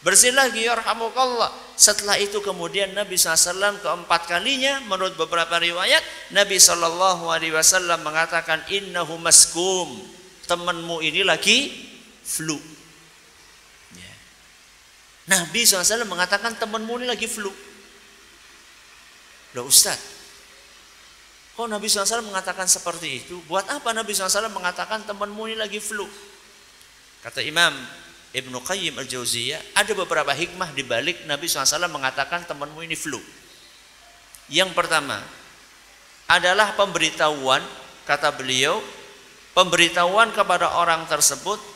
Bersin 0.06 0.38
lagi 0.38 0.62
yarhamukallah. 0.62 1.50
Setelah 1.74 2.14
itu 2.22 2.38
kemudian 2.38 2.94
Nabi 2.94 3.18
SAW 3.18 3.82
keempat 3.82 4.30
kalinya 4.30 4.78
menurut 4.86 5.18
beberapa 5.18 5.58
riwayat 5.58 5.98
Nabi 6.30 6.62
Wasallam 7.50 8.00
mengatakan 8.06 8.62
innahu 8.70 9.18
maskum 9.18 9.98
temanmu 10.46 11.02
ini 11.02 11.26
lagi 11.26 11.85
flu. 12.26 12.58
Ya. 13.94 14.14
Nabi 15.38 15.62
SAW 15.62 16.02
mengatakan 16.10 16.58
temanmu 16.58 16.98
ini 16.98 17.06
lagi 17.06 17.30
flu. 17.30 17.54
Loh 19.54 19.70
Ustaz, 19.70 19.96
kok 21.54 21.70
Nabi 21.70 21.86
SAW 21.86 22.26
mengatakan 22.26 22.66
seperti 22.66 23.24
itu? 23.24 23.38
Buat 23.46 23.70
apa 23.70 23.94
Nabi 23.94 24.12
SAW 24.12 24.50
mengatakan 24.50 25.06
temanmu 25.06 25.46
ini 25.48 25.56
lagi 25.56 25.78
flu? 25.78 26.04
Kata 27.22 27.40
Imam 27.40 27.72
Ibnu 28.36 28.58
Qayyim 28.60 29.00
al-Jauziyah, 29.00 29.78
ada 29.78 29.92
beberapa 29.96 30.28
hikmah 30.34 30.74
di 30.76 30.84
balik 30.84 31.24
Nabi 31.24 31.48
SAW 31.48 31.88
mengatakan 31.88 32.44
temanmu 32.44 32.84
ini 32.84 32.92
flu. 32.92 33.22
Yang 34.52 34.76
pertama 34.76 35.24
adalah 36.28 36.76
pemberitahuan, 36.76 37.64
kata 38.04 38.34
beliau, 38.36 38.84
pemberitahuan 39.56 40.36
kepada 40.36 40.76
orang 40.76 41.08
tersebut 41.08 41.75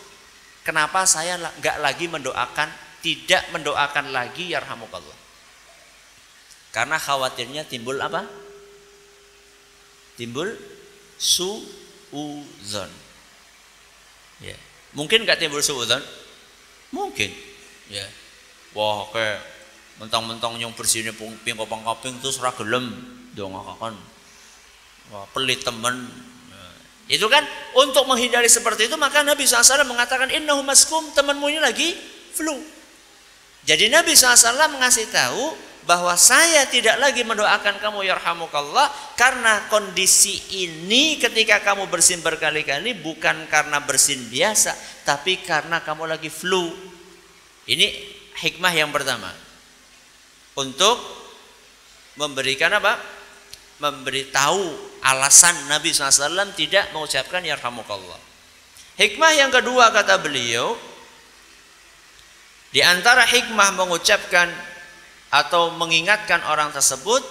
Kenapa 0.61 1.09
saya 1.09 1.41
nggak 1.41 1.77
lagi 1.81 2.07
mendoakan, 2.07 2.69
tidak 3.01 3.49
mendoakan 3.53 4.13
lagi 4.13 4.53
yarhamukallah? 4.53 5.19
Karena 6.71 7.01
khawatirnya 7.01 7.67
timbul 7.67 7.97
apa? 7.99 8.29
Timbul 10.21 10.53
suuzon. 11.17 12.93
Ya. 14.45 14.57
Mungkin 14.93 15.25
nggak 15.25 15.41
timbul 15.41 15.65
suuzon? 15.65 16.05
Mungkin. 16.93 17.33
Ya. 17.91 18.07
Wah, 18.77 19.09
kayak 19.11 19.43
mentang-mentang 19.99 20.55
yang 20.61 20.71
bersihnya 20.77 21.11
ping 21.17 21.59
kopang 21.59 21.83
koping 21.83 22.23
terus 22.23 22.39
ragelem 22.39 22.93
dong 23.35 23.57
akan. 23.57 23.97
Wah, 25.11 25.27
pelit 25.35 25.67
temen 25.67 26.07
itu 27.11 27.27
kan 27.27 27.43
untuk 27.75 28.07
menghindari 28.07 28.47
seperti 28.47 28.87
itu 28.87 28.95
maka 28.95 29.27
Nabi 29.27 29.43
SAW 29.43 29.83
mengatakan 29.83 30.31
innahu 30.31 30.63
maskum 30.63 31.11
temanmu 31.11 31.51
ini 31.51 31.59
lagi 31.59 31.91
flu. 32.31 32.55
Jadi 33.67 33.91
Nabi 33.91 34.15
SAW 34.15 34.71
mengasih 34.71 35.11
tahu 35.11 35.59
bahwa 35.91 36.15
saya 36.15 36.71
tidak 36.71 37.03
lagi 37.03 37.27
mendoakan 37.27 37.83
kamu 37.83 38.07
yarhamukallah 38.07 38.87
karena 39.19 39.67
kondisi 39.67 40.39
ini 40.63 41.19
ketika 41.19 41.59
kamu 41.67 41.91
bersin 41.91 42.23
berkali-kali 42.23 42.95
bukan 43.03 43.51
karena 43.51 43.83
bersin 43.83 44.31
biasa 44.31 45.03
tapi 45.03 45.43
karena 45.43 45.83
kamu 45.83 46.15
lagi 46.15 46.31
flu. 46.31 46.71
Ini 47.67 47.87
hikmah 48.39 48.71
yang 48.71 48.95
pertama. 48.95 49.35
Untuk 50.55 50.95
memberikan 52.15 52.71
apa? 52.71 53.19
memberitahu 53.81 54.90
alasan 55.05 55.57
Nabi 55.67 55.93
SAW 55.95 56.53
tidak 56.57 56.93
mengucapkan 56.93 57.41
yarhamukallah. 57.45 58.21
Hikmah 59.01 59.33
yang 59.33 59.49
kedua 59.49 59.89
kata 59.95 60.21
beliau, 60.21 60.77
di 62.71 62.85
antara 62.85 63.25
hikmah 63.27 63.75
mengucapkan 63.75 64.47
atau 65.33 65.75
mengingatkan 65.75 66.45
orang 66.47 66.71
tersebut, 66.71 67.23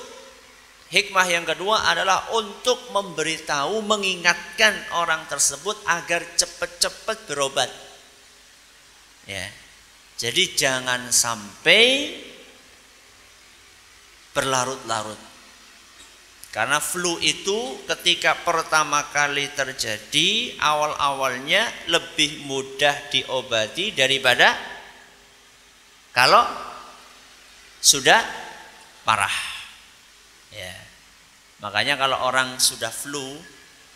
hikmah 0.89 1.27
yang 1.29 1.45
kedua 1.45 1.85
adalah 1.85 2.33
untuk 2.35 2.89
memberitahu, 2.91 3.85
mengingatkan 3.85 4.73
orang 4.97 5.23
tersebut 5.29 5.77
agar 5.85 6.25
cepat-cepat 6.35 7.17
berobat. 7.29 7.69
Ya. 9.29 9.45
Jadi 10.19 10.57
jangan 10.57 11.13
sampai 11.15 12.11
berlarut-larut. 14.35 15.19
Karena 16.49 16.81
flu 16.81 17.21
itu 17.21 17.85
ketika 17.85 18.33
pertama 18.41 19.05
kali 19.13 19.53
terjadi 19.53 20.57
awal-awalnya 20.57 21.69
lebih 21.93 22.41
mudah 22.49 23.13
diobati 23.13 23.93
daripada 23.93 24.57
kalau 26.09 26.41
sudah 27.77 28.25
parah. 29.05 29.37
Ya. 30.49 30.73
Makanya 31.61 32.01
kalau 32.01 32.17
orang 32.25 32.57
sudah 32.57 32.89
flu 32.89 33.37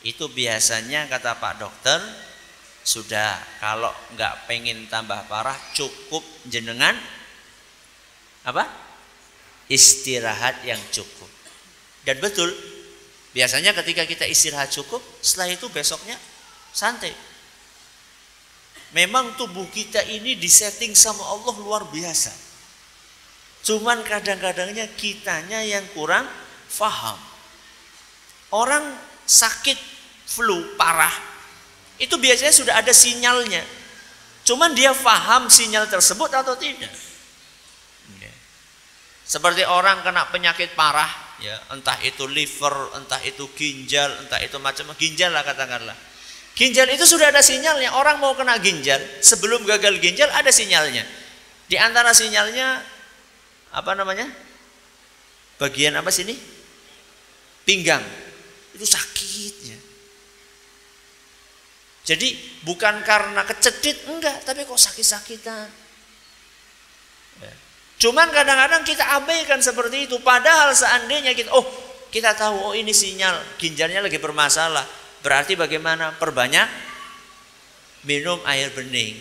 itu 0.06 0.30
biasanya 0.30 1.10
kata 1.10 1.42
Pak 1.42 1.54
Dokter 1.58 2.00
sudah 2.86 3.40
kalau 3.58 3.90
nggak 4.14 4.46
pengen 4.46 4.86
tambah 4.92 5.26
parah 5.26 5.56
cukup 5.74 6.22
jenengan 6.46 6.94
apa? 8.46 8.68
istirahat 9.72 10.62
yang 10.68 10.78
cukup. 10.92 11.33
Dan 12.04 12.20
betul, 12.20 12.52
biasanya 13.32 13.72
ketika 13.72 14.04
kita 14.04 14.28
istirahat 14.28 14.72
cukup, 14.72 15.00
setelah 15.24 15.52
itu 15.52 15.68
besoknya 15.72 16.20
santai. 16.76 17.16
Memang 18.94 19.34
tubuh 19.40 19.66
kita 19.74 20.06
ini 20.06 20.38
disetting 20.38 20.94
sama 20.94 21.24
Allah 21.26 21.56
luar 21.58 21.88
biasa. 21.90 22.30
Cuman 23.64 24.04
kadang-kadangnya 24.04 24.92
kitanya 25.00 25.64
yang 25.64 25.88
kurang 25.96 26.28
faham. 26.68 27.18
Orang 28.54 28.84
sakit 29.26 29.80
flu 30.28 30.78
parah, 30.78 31.14
itu 31.98 32.20
biasanya 32.20 32.54
sudah 32.54 32.76
ada 32.78 32.92
sinyalnya. 32.92 33.64
Cuman 34.44 34.76
dia 34.76 34.92
faham 34.92 35.48
sinyal 35.48 35.88
tersebut 35.88 36.28
atau 36.28 36.54
tidak. 36.60 36.92
Seperti 39.24 39.64
orang 39.64 40.04
kena 40.04 40.28
penyakit 40.30 40.76
parah, 40.76 41.10
ya, 41.44 41.60
entah 41.76 42.00
itu 42.02 42.24
liver, 42.24 42.96
entah 42.96 43.20
itu 43.28 43.52
ginjal, 43.54 44.08
entah 44.24 44.40
itu 44.40 44.56
macam 44.64 44.88
ginjal 44.96 45.36
lah 45.36 45.44
katakanlah. 45.44 45.96
Ginjal 46.56 46.88
itu 46.96 47.04
sudah 47.04 47.34
ada 47.34 47.44
sinyalnya. 47.44 47.92
Orang 48.00 48.24
mau 48.24 48.32
kena 48.34 48.56
ginjal, 48.64 49.02
sebelum 49.20 49.68
gagal 49.68 50.00
ginjal 50.00 50.32
ada 50.32 50.50
sinyalnya. 50.50 51.04
Di 51.68 51.76
antara 51.76 52.16
sinyalnya 52.16 52.80
apa 53.76 53.92
namanya? 53.98 54.30
Bagian 55.60 56.00
apa 56.00 56.14
sini? 56.14 56.38
Pinggang. 57.68 58.04
Itu 58.74 58.86
sakitnya. 58.86 59.78
Jadi 62.04 62.36
bukan 62.68 63.00
karena 63.08 63.48
kecedit 63.48 64.06
enggak, 64.12 64.44
tapi 64.44 64.68
kok 64.68 64.76
sakit-sakitan. 64.76 65.68
Ya. 67.40 67.54
Cuman 68.04 68.28
kadang-kadang 68.36 68.84
kita 68.84 69.16
abaikan 69.16 69.64
seperti 69.64 70.12
itu. 70.12 70.20
Padahal 70.20 70.76
seandainya 70.76 71.32
kita, 71.32 71.56
oh 71.56 71.64
kita 72.12 72.36
tahu, 72.36 72.52
oh 72.60 72.74
ini 72.76 72.92
sinyal 72.92 73.56
ginjalnya 73.56 74.04
lagi 74.04 74.20
bermasalah. 74.20 74.84
Berarti 75.24 75.56
bagaimana? 75.56 76.12
Perbanyak 76.20 76.68
minum 78.04 78.44
air 78.44 78.76
bening. 78.76 79.16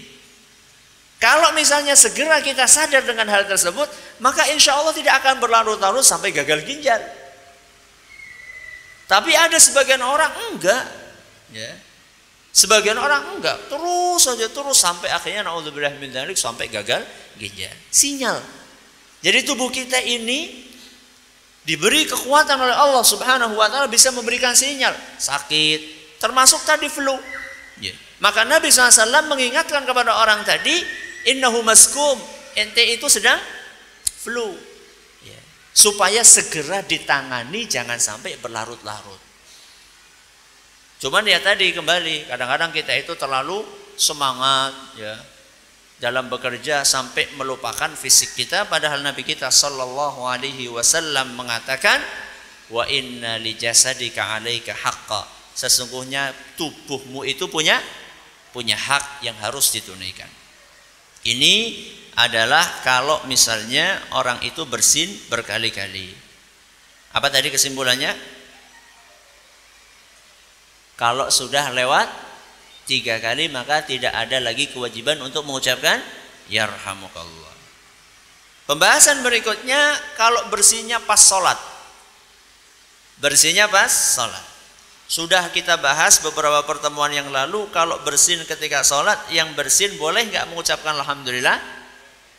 Kalau 1.22 1.54
misalnya 1.54 1.94
segera 1.94 2.42
kita 2.42 2.66
sadar 2.66 3.06
dengan 3.06 3.30
hal 3.30 3.46
tersebut, 3.46 3.86
maka 4.18 4.50
insya 4.50 4.74
Allah 4.74 4.90
tidak 4.90 5.14
akan 5.22 5.38
berlarut-larut 5.38 6.02
sampai 6.02 6.34
gagal 6.34 6.66
ginjal. 6.66 6.98
Tapi 9.06 9.30
ada 9.30 9.62
sebagian 9.62 10.02
orang 10.02 10.34
enggak, 10.50 10.82
ya. 11.54 11.70
Sebagian 12.50 12.98
orang 12.98 13.38
enggak, 13.38 13.70
terus 13.70 14.26
saja 14.26 14.50
terus 14.50 14.82
sampai 14.82 15.14
akhirnya 15.14 15.46
naudzubillah 15.46 15.94
sampai 16.34 16.66
gagal 16.66 17.06
ginjal. 17.38 17.70
Sinyal 17.94 18.61
jadi 19.22 19.46
tubuh 19.46 19.70
kita 19.70 20.02
ini 20.02 20.66
diberi 21.62 22.10
kekuatan 22.10 22.58
oleh 22.58 22.74
Allah 22.74 23.06
Subhanahu 23.06 23.54
wa 23.54 23.70
taala 23.70 23.86
bisa 23.86 24.10
memberikan 24.10 24.50
sinyal 24.50 24.90
sakit, 25.14 25.80
termasuk 26.18 26.66
tadi 26.66 26.90
flu. 26.90 27.14
Yeah. 27.78 27.94
Maka 28.18 28.42
Nabi 28.42 28.70
SAW 28.70 29.30
mengingatkan 29.30 29.86
kepada 29.86 30.18
orang 30.18 30.42
tadi, 30.42 30.74
innahu 31.30 31.62
maskum, 31.62 32.18
ente 32.58 32.82
itu 32.82 33.06
sedang 33.06 33.38
flu. 34.26 34.58
Yeah. 35.22 35.42
Supaya 35.70 36.26
segera 36.26 36.82
ditangani, 36.82 37.70
jangan 37.70 38.02
sampai 38.02 38.34
berlarut-larut. 38.42 39.22
Cuman 40.98 41.26
ya 41.26 41.38
tadi 41.38 41.70
kembali, 41.70 42.26
kadang-kadang 42.26 42.70
kita 42.74 42.94
itu 42.98 43.14
terlalu 43.14 43.62
semangat, 43.94 44.74
ya 44.98 45.14
dalam 46.02 46.26
bekerja 46.26 46.82
sampai 46.82 47.30
melupakan 47.38 47.94
fisik 47.94 48.34
kita 48.34 48.66
padahal 48.66 49.06
Nabi 49.06 49.22
kita 49.22 49.54
sallallahu 49.54 50.26
alaihi 50.26 50.66
wasallam 50.66 51.38
mengatakan 51.38 52.02
wa 52.74 52.82
inna 52.90 53.38
li 53.38 53.54
jasadika 53.54 54.34
'alaika 54.34 54.74
haqqa. 54.74 55.22
Sesungguhnya 55.54 56.34
tubuhmu 56.58 57.22
itu 57.22 57.46
punya 57.46 57.78
punya 58.50 58.74
hak 58.74 59.22
yang 59.22 59.38
harus 59.38 59.70
ditunaikan. 59.70 60.26
Ini 61.22 61.54
adalah 62.18 62.82
kalau 62.82 63.22
misalnya 63.30 64.02
orang 64.18 64.42
itu 64.42 64.66
bersin 64.66 65.06
berkali-kali. 65.30 66.10
Apa 67.14 67.30
tadi 67.30 67.46
kesimpulannya? 67.54 68.10
Kalau 70.98 71.30
sudah 71.30 71.70
lewat 71.70 72.31
tiga 72.92 73.16
kali 73.24 73.48
maka 73.48 73.80
tidak 73.88 74.12
ada 74.12 74.36
lagi 74.36 74.68
kewajiban 74.68 75.16
untuk 75.24 75.48
mengucapkan 75.48 76.04
yarhamukallah. 76.52 77.56
Pembahasan 78.68 79.24
berikutnya 79.24 79.96
kalau 80.20 80.52
bersihnya 80.52 81.00
pas 81.00 81.16
sholat. 81.16 81.56
Bersihnya 83.16 83.72
pas 83.72 83.88
sholat. 83.88 84.44
Sudah 85.08 85.48
kita 85.52 85.80
bahas 85.80 86.20
beberapa 86.20 86.64
pertemuan 86.68 87.12
yang 87.12 87.32
lalu 87.32 87.68
kalau 87.72 88.00
bersin 88.04 88.44
ketika 88.44 88.84
sholat 88.84 89.16
yang 89.32 89.56
bersin 89.56 89.96
boleh 89.96 90.28
nggak 90.28 90.52
mengucapkan 90.52 90.92
alhamdulillah? 91.00 91.56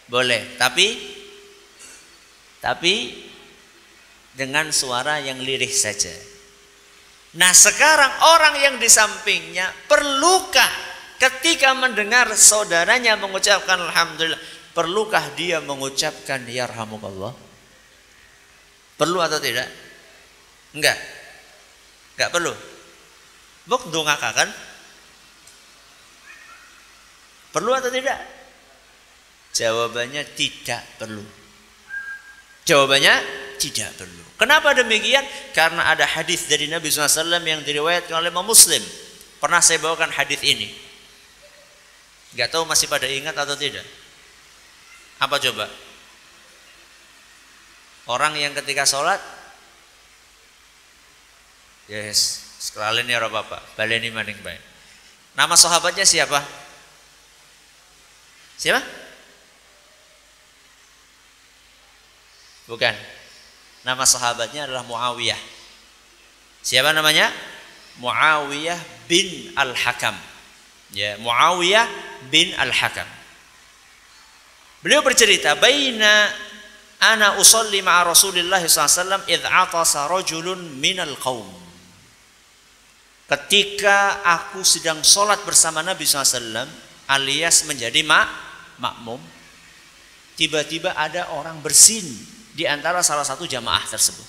Boleh. 0.10 0.58
Tapi 0.62 1.18
tapi 2.62 2.94
dengan 4.34 4.70
suara 4.70 5.18
yang 5.22 5.42
lirih 5.42 5.70
saja. 5.70 6.33
Nah 7.34 7.50
sekarang 7.50 8.14
orang 8.38 8.56
yang 8.62 8.76
di 8.78 8.86
sampingnya 8.86 9.74
perlukah 9.90 10.70
ketika 11.18 11.74
mendengar 11.74 12.30
saudaranya 12.38 13.18
mengucapkan 13.18 13.82
Alhamdulillah 13.82 14.38
perlukah 14.78 15.34
dia 15.34 15.58
mengucapkan 15.58 16.46
Yarhamukallah 16.46 17.34
perlu 19.02 19.18
atau 19.18 19.42
tidak? 19.42 19.66
Enggak. 20.78 20.98
Enggak 22.14 22.30
perlu. 22.30 22.54
Buk 23.66 23.82
kan? 23.90 24.50
Perlu 27.50 27.72
atau 27.74 27.90
tidak? 27.90 28.18
Jawabannya 29.58 30.22
tidak 30.38 30.82
perlu. 31.02 31.26
Jawabannya 32.66 33.14
tidak 33.58 33.90
perlu 33.98 34.23
Kenapa 34.38 34.74
demikian? 34.74 35.24
Karena 35.54 35.94
ada 35.94 36.04
hadis 36.04 36.50
dari 36.50 36.66
Nabi 36.66 36.90
SAW 36.90 37.38
yang 37.42 37.62
diriwayatkan 37.62 38.18
oleh 38.18 38.34
Imam 38.34 38.44
Muslim. 38.44 38.82
Pernah 39.38 39.62
saya 39.62 39.78
bawakan 39.78 40.10
hadis 40.10 40.42
ini. 40.42 40.74
Gak 42.34 42.50
tahu 42.50 42.66
masih 42.66 42.90
pada 42.90 43.06
ingat 43.06 43.38
atau 43.38 43.54
tidak? 43.54 43.86
Apa 45.22 45.38
coba? 45.38 45.70
Orang 48.10 48.36
yang 48.36 48.52
ketika 48.58 48.84
sholat, 48.84 49.22
yes, 51.88 52.44
sekalian 52.60 53.08
ya 53.08 53.24
bapak, 53.24 53.64
baleni 53.80 54.12
maning 54.12 54.36
baik. 54.44 54.60
Nama 55.38 55.56
sahabatnya 55.56 56.04
siapa? 56.04 56.44
Siapa? 58.60 58.84
Bukan. 62.68 62.96
Nama 63.84 64.04
sahabatnya 64.08 64.68
adalah 64.68 64.88
Muawiyah. 64.88 65.40
Siapa 66.64 66.96
namanya? 66.96 67.28
Muawiyah 68.00 68.80
bin 69.12 69.52
Al-Hakam. 69.60 70.16
Ya, 70.96 71.20
Muawiyah 71.20 71.86
bin 72.32 72.56
Al-Hakam. 72.56 73.06
Beliau 74.80 75.04
bercerita, 75.04 75.60
"Baina 75.60 76.32
ana 77.04 77.40
usalli 77.40 77.84
ma'a 77.84 78.08
Rasulillah 78.08 78.64
SAW 78.64 79.28
idh 79.28 79.44
atasa 79.44 80.08
rajulun 80.08 80.80
minal 80.80 81.20
qaum." 81.20 81.48
Ketika 83.28 84.24
aku 84.24 84.64
sedang 84.64 85.04
sholat 85.04 85.44
bersama 85.48 85.84
Nabi 85.84 86.04
SAW 86.08 86.68
alias 87.08 87.68
menjadi 87.68 88.04
mak 88.04 88.28
makmum, 88.80 89.20
tiba-tiba 90.36 90.96
ada 90.96 91.32
orang 91.36 91.60
bersin 91.60 92.33
di 92.54 92.70
antara 92.70 93.02
salah 93.02 93.26
satu 93.26 93.50
jamaah 93.50 93.84
tersebut. 93.90 94.26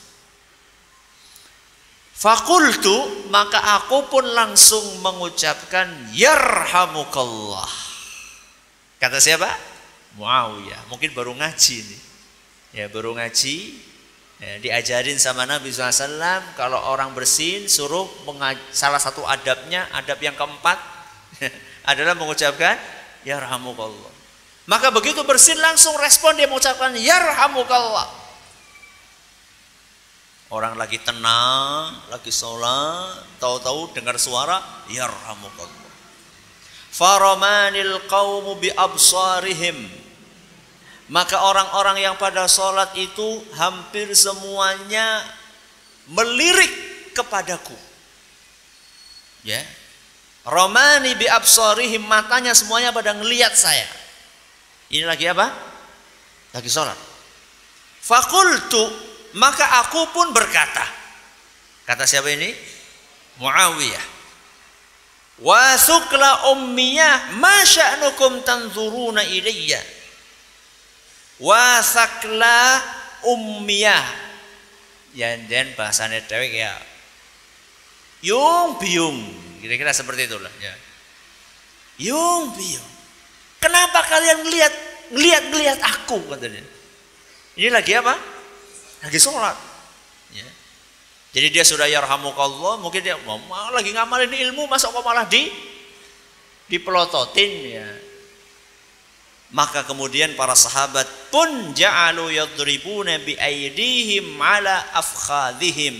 Fakultu 2.15 3.29
maka 3.29 3.61
aku 3.77 4.09
pun 4.09 4.25
langsung 4.25 5.05
mengucapkan 5.05 6.09
yarhamukallah. 6.17 7.69
Kata 8.97 9.21
siapa? 9.21 9.51
Muawiyah. 10.17 10.89
Mungkin 10.89 11.13
baru 11.13 11.37
ngaji 11.37 11.77
nih. 11.85 12.03
Ya 12.73 12.85
baru 12.89 13.13
ngaji. 13.13 13.57
Ya, 14.41 14.59
diajarin 14.59 15.21
sama 15.21 15.47
Nabi 15.47 15.71
SAW 15.71 16.43
kalau 16.59 16.81
orang 16.91 17.15
bersin 17.15 17.71
suruh 17.71 18.09
salah 18.75 18.99
satu 18.99 19.23
adabnya 19.23 19.87
adab 19.95 20.19
yang 20.19 20.35
keempat 20.35 20.75
adalah 21.91 22.17
mengucapkan 22.17 22.81
yarhamukallah. 23.29 24.14
Maka 24.65 24.89
begitu 24.89 25.21
bersin 25.29 25.61
langsung 25.61 25.93
respon 26.01 26.41
dia 26.41 26.49
mengucapkan 26.49 26.97
yarhamukallah. 26.97 28.09
Orang 30.49 30.79
lagi 30.79 31.03
tenang, 31.03 31.99
lagi 32.09 32.31
sholat, 32.31 33.27
tahu-tahu 33.43 33.93
dengar 33.93 34.17
suara 34.17 34.61
yarhamukallah. 34.89 35.85
Faramanil 36.95 38.07
qawmu 38.07 38.57
bi 38.63 38.71
absarihim 38.71 40.05
maka 41.13 41.37
orang-orang 41.37 42.01
yang 42.01 42.17
pada 42.17 42.49
sholat 42.49 42.97
itu 42.97 43.45
hampir 43.61 44.09
semuanya 44.17 45.21
melirik 46.09 46.73
kepadaku. 47.13 47.77
Ya. 49.45 49.61
Romani 50.49 51.13
bi 51.17 51.29
absarihim 51.29 52.05
matanya 52.09 52.57
semuanya 52.57 52.89
pada 52.89 53.13
ngelihat 53.13 53.53
saya. 53.53 53.85
Ini 54.95 55.03
lagi 55.03 55.27
apa? 55.27 55.51
Lagi 56.55 56.71
sholat. 56.71 56.95
Fakultu 57.99 58.87
maka 59.35 59.83
aku 59.83 60.07
pun 60.15 60.31
berkata. 60.31 60.87
Kata 61.83 62.07
siapa 62.07 62.31
ini? 62.31 62.55
Muawiyah. 63.43 64.07
Wasukla 65.43 66.55
ummiyah 66.55 67.35
ma 67.43 67.67
sya'nukum 67.67 68.47
tanzuruna 68.47 69.27
ilayya. 69.27 69.83
Wasakla 71.43 72.79
ummiyah. 73.27 74.07
Ya 75.19 75.35
dan 75.51 75.75
bahasanya 75.75 76.23
dewek 76.23 76.55
ya. 76.55 76.71
Yung 78.23 78.79
biung. 78.79 79.19
Kira-kira 79.59 79.91
seperti 79.91 80.31
itulah 80.31 80.55
ya. 80.63 80.75
Yung 81.99 82.55
biung. 82.55 82.94
Kenapa 83.65 84.05
kalian 84.05 84.45
ngelihat 84.45 84.75
ngelihat 85.09 85.43
ngelihat 85.49 85.79
aku 85.81 86.21
katanya. 86.37 86.61
Ini 87.57 87.73
lagi 87.73 87.97
apa? 87.97 88.13
Lagi 89.01 89.17
sholat. 89.17 89.57
Ya. 90.37 90.45
Jadi 91.33 91.49
dia 91.49 91.65
sudah 91.65 91.89
yarhamukallah, 91.89 92.85
mungkin 92.85 93.01
dia 93.01 93.17
mau 93.25 93.41
lagi 93.73 93.97
ngamalin 93.97 94.31
ilmu, 94.31 94.69
masa 94.69 94.93
kok 94.93 95.01
malah 95.01 95.25
di 95.25 95.49
dipelototin 96.69 97.53
ya. 97.73 97.89
Maka 99.55 99.87
kemudian 99.87 100.35
para 100.37 100.53
sahabat 100.59 101.07
pun 101.31 101.73
ja'alu 101.73 102.37
yadribuna 102.37 103.17
bi 103.23 103.39
aydihim 103.39 104.35
ala 104.37 104.93
afkhadhihim. 104.93 105.95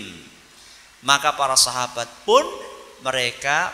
Maka 1.01 1.33
para 1.33 1.57
sahabat 1.57 2.09
pun 2.29 2.43
mereka 3.01 3.73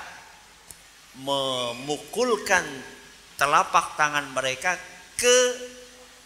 memukulkan 1.19 2.63
telapak 3.41 3.97
tangan 3.97 4.29
mereka 4.37 4.77
ke 5.17 5.37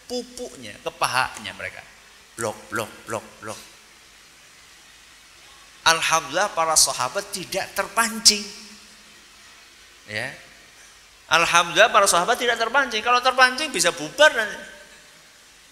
pupuknya, 0.04 0.76
ke 0.84 0.92
pahanya 0.92 1.56
mereka. 1.56 1.80
Blok, 2.36 2.68
blok, 2.68 2.92
blok, 3.08 3.24
blok. 3.40 3.60
Alhamdulillah 5.88 6.52
para 6.52 6.76
sahabat 6.76 7.32
tidak 7.32 7.72
terpancing. 7.72 8.44
Ya. 10.12 10.28
Alhamdulillah 11.32 11.88
para 11.88 12.04
sahabat 12.04 12.36
tidak 12.36 12.60
terpancing. 12.60 13.00
Kalau 13.00 13.24
terpancing 13.24 13.72
bisa 13.72 13.96
bubar 13.96 14.36
nanti. 14.36 14.76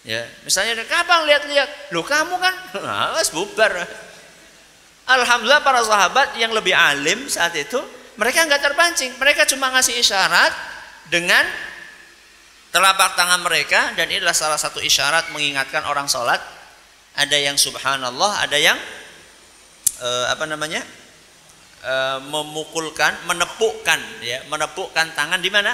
Ya, 0.05 0.21
misalnya 0.45 0.85
kapan 0.85 1.25
lihat-lihat, 1.25 1.89
lo 1.89 2.05
kamu 2.05 2.37
kan, 2.37 2.53
harus 3.13 3.29
bubar. 3.33 3.73
Alhamdulillah 5.05 5.61
para 5.61 5.81
sahabat 5.85 6.37
yang 6.41 6.53
lebih 6.53 6.73
alim 6.73 7.29
saat 7.29 7.53
itu 7.53 7.77
mereka 8.17 8.45
nggak 8.49 8.61
terpancing. 8.61 9.13
Mereka 9.21 9.45
cuma 9.49 9.69
ngasih 9.73 9.97
isyarat 10.01 10.74
dengan 11.09 11.45
telapak 12.75 13.15
tangan 13.15 13.39
mereka 13.39 13.95
dan 13.95 14.11
inilah 14.11 14.35
salah 14.35 14.59
satu 14.59 14.83
isyarat 14.83 15.31
mengingatkan 15.31 15.85
orang 15.87 16.09
sholat. 16.11 16.41
Ada 17.15 17.39
yang 17.39 17.55
subhanallah, 17.55 18.43
ada 18.43 18.59
yang 18.59 18.75
uh, 20.03 20.25
apa 20.27 20.43
namanya? 20.43 20.83
Uh, 21.85 22.19
memukulkan, 22.27 23.13
menepukkan 23.29 24.01
ya, 24.19 24.43
menepukkan 24.51 25.15
tangan 25.15 25.39
di 25.39 25.47
mana? 25.47 25.71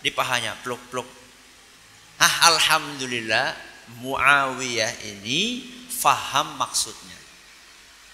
Di 0.00 0.08
pahanya, 0.08 0.56
pluk-pluk. 0.64 1.04
Ah 2.22 2.54
alhamdulillah 2.54 3.52
Muawiyah 4.00 5.04
ini 5.04 5.66
faham 5.90 6.56
maksudnya. 6.56 7.18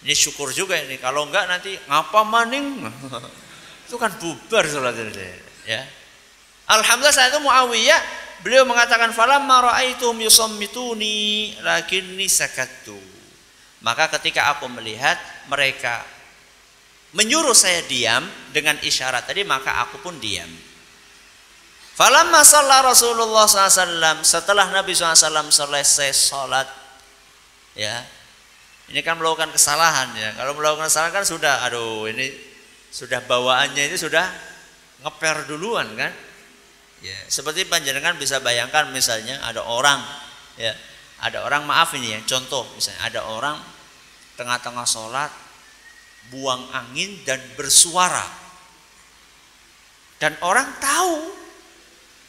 Ini 0.03 0.15
syukur 0.17 0.51
juga 0.51 0.75
ini. 0.79 0.99
Kalau 0.99 1.29
enggak 1.29 1.47
nanti 1.47 1.79
ngapa 1.87 2.27
maning? 2.27 2.83
itu 3.87 3.97
kan 4.01 4.11
bubar 4.19 4.65
sholat 4.67 4.97
ya. 5.63 5.83
Alhamdulillah 6.69 7.17
saat 7.17 7.33
itu 7.33 7.41
Muawiyah 7.41 8.01
beliau 8.45 8.69
mengatakan 8.69 9.09
falamma 9.17 9.73
ra'aitum 9.73 10.21
yusammituni 10.21 11.57
lakinni 11.65 12.29
sakattu. 12.29 12.97
Maka 13.81 14.13
ketika 14.19 14.53
aku 14.53 14.69
melihat 14.69 15.17
mereka 15.49 16.05
menyuruh 17.17 17.57
saya 17.57 17.81
diam 17.89 18.21
dengan 18.53 18.77
isyarat 18.85 19.25
tadi 19.25 19.49
maka 19.49 19.81
aku 19.89 20.05
pun 20.05 20.21
diam. 20.21 20.51
Falamma 21.97 22.45
shalla 22.47 22.85
Rasulullah 22.85 23.49
SAW 23.49 24.23
setelah 24.23 24.71
Nabi 24.71 24.95
SAW 24.95 25.51
selesai 25.51 26.15
sholat 26.15 26.69
ya 27.75 28.07
ini 28.93 29.03
kan 29.03 29.19
melakukan 29.19 29.51
kesalahan 29.51 30.15
ya 30.15 30.31
kalau 30.39 30.55
melakukan 30.55 30.87
kesalahan 30.87 31.11
kan 31.11 31.25
sudah 31.27 31.67
aduh 31.67 32.07
ini 32.07 32.31
sudah 32.95 33.19
bawaannya 33.27 33.91
ini 33.91 33.97
sudah 33.99 34.31
ngeper 35.03 35.51
duluan 35.51 35.91
kan 35.99 36.15
ya. 37.05 37.19
Seperti 37.31 37.67
panjenengan 37.69 38.19
bisa 38.19 38.43
bayangkan 38.43 38.91
misalnya 38.91 39.39
ada 39.45 39.63
orang 39.65 40.01
ya 40.59 40.75
ada 41.23 41.43
orang 41.43 41.67
maaf 41.67 41.95
ini 41.95 42.15
ya 42.15 42.21
contoh 42.27 42.67
misalnya 42.75 43.03
ada 43.07 43.21
orang 43.27 43.57
tengah-tengah 44.39 44.87
sholat 44.87 45.31
buang 46.31 46.63
angin 46.75 47.19
dan 47.27 47.41
bersuara. 47.59 48.25
Dan 50.19 50.35
orang 50.43 50.67
tahu 50.83 51.31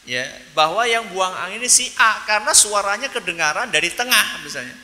ya 0.06 0.22
bahwa 0.54 0.86
yang 0.86 1.10
buang 1.10 1.34
angin 1.34 1.58
ini 1.62 1.70
si 1.70 1.90
A 1.98 2.22
karena 2.22 2.54
suaranya 2.54 3.10
kedengaran 3.10 3.70
dari 3.70 3.90
tengah 3.90 4.42
misalnya. 4.46 4.74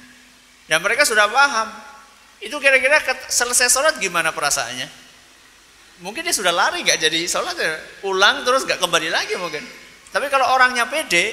Dan 0.67 0.83
mereka 0.83 1.07
sudah 1.07 1.31
paham. 1.31 1.71
Itu 2.43 2.59
kira-kira 2.59 3.01
selesai 3.31 3.71
sholat 3.73 3.97
gimana 4.03 4.35
perasaannya 4.35 5.06
mungkin 6.05 6.25
dia 6.25 6.35
sudah 6.35 6.53
lari 6.53 6.85
gak 6.85 7.01
jadi 7.01 7.25
sholat 7.25 7.57
ya. 7.57 7.75
ulang 8.05 8.45
terus 8.45 8.69
gak 8.69 8.81
kembali 8.81 9.09
lagi 9.09 9.37
mungkin 9.41 9.65
tapi 10.13 10.29
kalau 10.29 10.49
orangnya 10.53 10.89
pede 10.89 11.33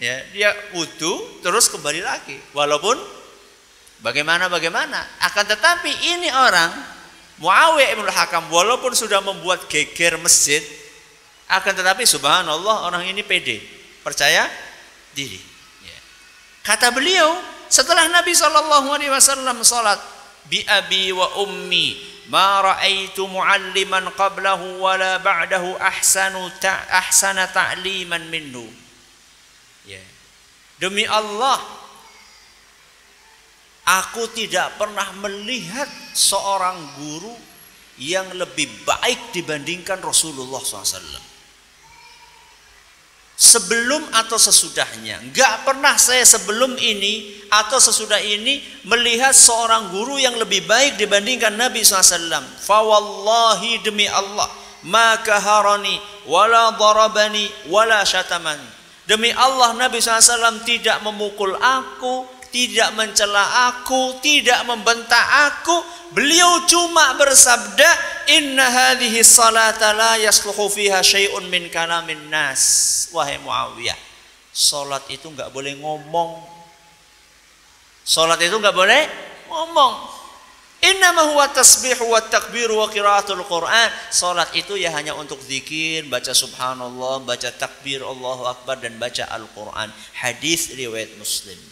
ya 0.00 0.18
dia 0.34 0.50
wudhu 0.74 1.42
terus 1.44 1.70
kembali 1.70 2.00
lagi 2.02 2.34
walaupun 2.56 2.96
bagaimana 4.02 4.50
bagaimana 4.50 4.98
akan 5.30 5.44
tetapi 5.46 5.92
ini 6.16 6.28
orang 6.32 7.00
Muawiyah 7.40 7.96
ibn 7.96 8.04
Hakam 8.04 8.52
walaupun 8.52 8.92
sudah 8.92 9.24
membuat 9.24 9.64
geger 9.64 10.20
masjid 10.20 10.60
akan 11.50 11.72
tetapi 11.72 12.04
subhanallah 12.04 12.86
orang 12.86 13.08
ini 13.10 13.26
pede, 13.26 13.58
percaya 14.06 14.46
diri. 15.16 15.40
Ya. 15.82 15.98
Kata 16.62 16.94
beliau 16.94 17.40
setelah 17.66 18.06
Nabi 18.06 18.36
Wasallam 18.36 19.56
salat 19.64 19.98
bi 20.46 20.62
abi 20.68 21.10
wa 21.10 21.26
ummi 21.42 22.09
mualliman 23.30 24.10
qablahu 24.12 24.82
wala 24.82 25.22
ba'dahu 25.22 25.78
ahsanu 25.80 26.50
ta 26.60 26.84
ahsana 26.90 27.48
ta'liman 27.48 28.28
minhu. 28.28 28.66
Ya. 29.88 30.02
Demi 30.76 31.08
Allah 31.08 31.56
aku 33.86 34.28
tidak 34.36 34.76
pernah 34.76 35.08
melihat 35.16 35.88
seorang 36.12 36.76
guru 37.00 37.32
yang 38.00 38.28
lebih 38.36 38.68
baik 38.84 39.32
dibandingkan 39.32 40.00
Rasulullah 40.00 40.60
SAW 40.60 41.29
sebelum 43.40 44.04
atau 44.12 44.36
sesudahnya. 44.36 45.24
Enggak 45.24 45.64
pernah 45.64 45.96
saya 45.96 46.20
sebelum 46.28 46.76
ini 46.76 47.40
atau 47.48 47.80
sesudah 47.80 48.20
ini 48.20 48.60
melihat 48.84 49.32
seorang 49.32 49.88
guru 49.88 50.20
yang 50.20 50.36
lebih 50.36 50.68
baik 50.68 51.00
dibandingkan 51.00 51.56
Nabi 51.56 51.80
SAW. 51.80 52.44
Fawallahi 52.60 53.80
demi 53.80 54.04
Allah, 54.04 54.44
maka 54.84 55.40
harani 55.40 55.96
wala 56.28 56.76
darabani 56.76 57.48
wala 57.72 58.04
syatamani. 58.04 58.78
Demi 59.08 59.32
Allah 59.32 59.72
Nabi 59.74 59.98
SAW 59.98 60.62
tidak 60.62 61.00
memukul 61.00 61.56
aku, 61.56 62.28
tidak 62.50 62.94
mencela 62.98 63.70
aku, 63.70 64.18
tidak 64.22 64.62
membentak 64.66 65.26
aku. 65.50 65.74
Beliau 66.10 66.66
cuma 66.66 67.14
bersabda, 67.14 67.88
"Inna 68.34 68.66
hadhihi 68.66 69.22
salata 69.22 69.94
la 69.94 70.18
yasluhu 70.18 70.66
fiha 70.66 71.02
syai'un 71.02 71.46
min 71.46 71.70
kalamin 71.70 72.30
nas." 72.30 73.06
Wahai 73.14 73.38
Muawiyah, 73.38 73.98
salat 74.50 75.06
itu 75.10 75.30
enggak 75.30 75.54
boleh 75.54 75.78
ngomong. 75.78 76.42
Salat 78.02 78.42
itu 78.42 78.58
enggak 78.58 78.74
boleh 78.74 79.06
ngomong. 79.46 80.18
Innama 80.80 81.28
huwa 81.28 81.44
tasbih 81.52 82.00
wa 82.08 82.24
takbir 82.24 82.72
wa 82.72 82.88
qiraatul 82.88 83.44
Quran. 83.44 83.88
Salat 84.08 84.48
itu 84.56 84.80
ya 84.80 84.88
hanya 84.96 85.12
untuk 85.12 85.36
zikir, 85.44 86.08
baca 86.08 86.32
subhanallah, 86.32 87.20
baca 87.20 87.52
takbir 87.52 88.00
Allahu 88.00 88.48
akbar 88.48 88.80
dan 88.80 88.96
baca 88.96 89.28
Al-Qur'an. 89.28 89.92
Hadis 90.16 90.72
riwayat 90.72 91.20
Muslim. 91.20 91.69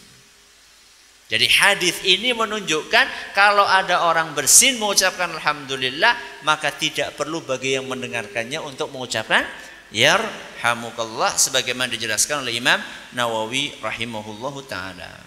Jadi 1.29 1.45
hadis 1.45 2.01
ini 2.09 2.33
menunjukkan 2.33 3.37
kalau 3.37 3.61
ada 3.61 4.01
orang 4.01 4.33
bersin 4.33 4.81
mengucapkan 4.81 5.29
alhamdulillah 5.29 6.41
maka 6.41 6.73
tidak 6.73 7.13
perlu 7.13 7.45
bagi 7.45 7.77
yang 7.77 7.85
mendengarkannya 7.85 8.57
untuk 8.65 8.89
mengucapkan 8.89 9.45
yarhamukallah 9.93 11.29
sebagaimana 11.37 11.93
dijelaskan 11.93 12.41
oleh 12.41 12.57
Imam 12.57 12.81
Nawawi 13.13 13.77
rahimahullahu 13.77 14.65
taala. 14.65 15.21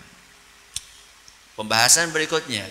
Pembahasan 1.54 2.10
berikutnya. 2.10 2.66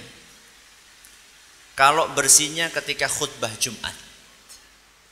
Kalau 1.72 2.12
bersihnya 2.12 2.67
ketika 2.67 3.08
khutbah 3.08 3.56
Jumat. 3.56 3.96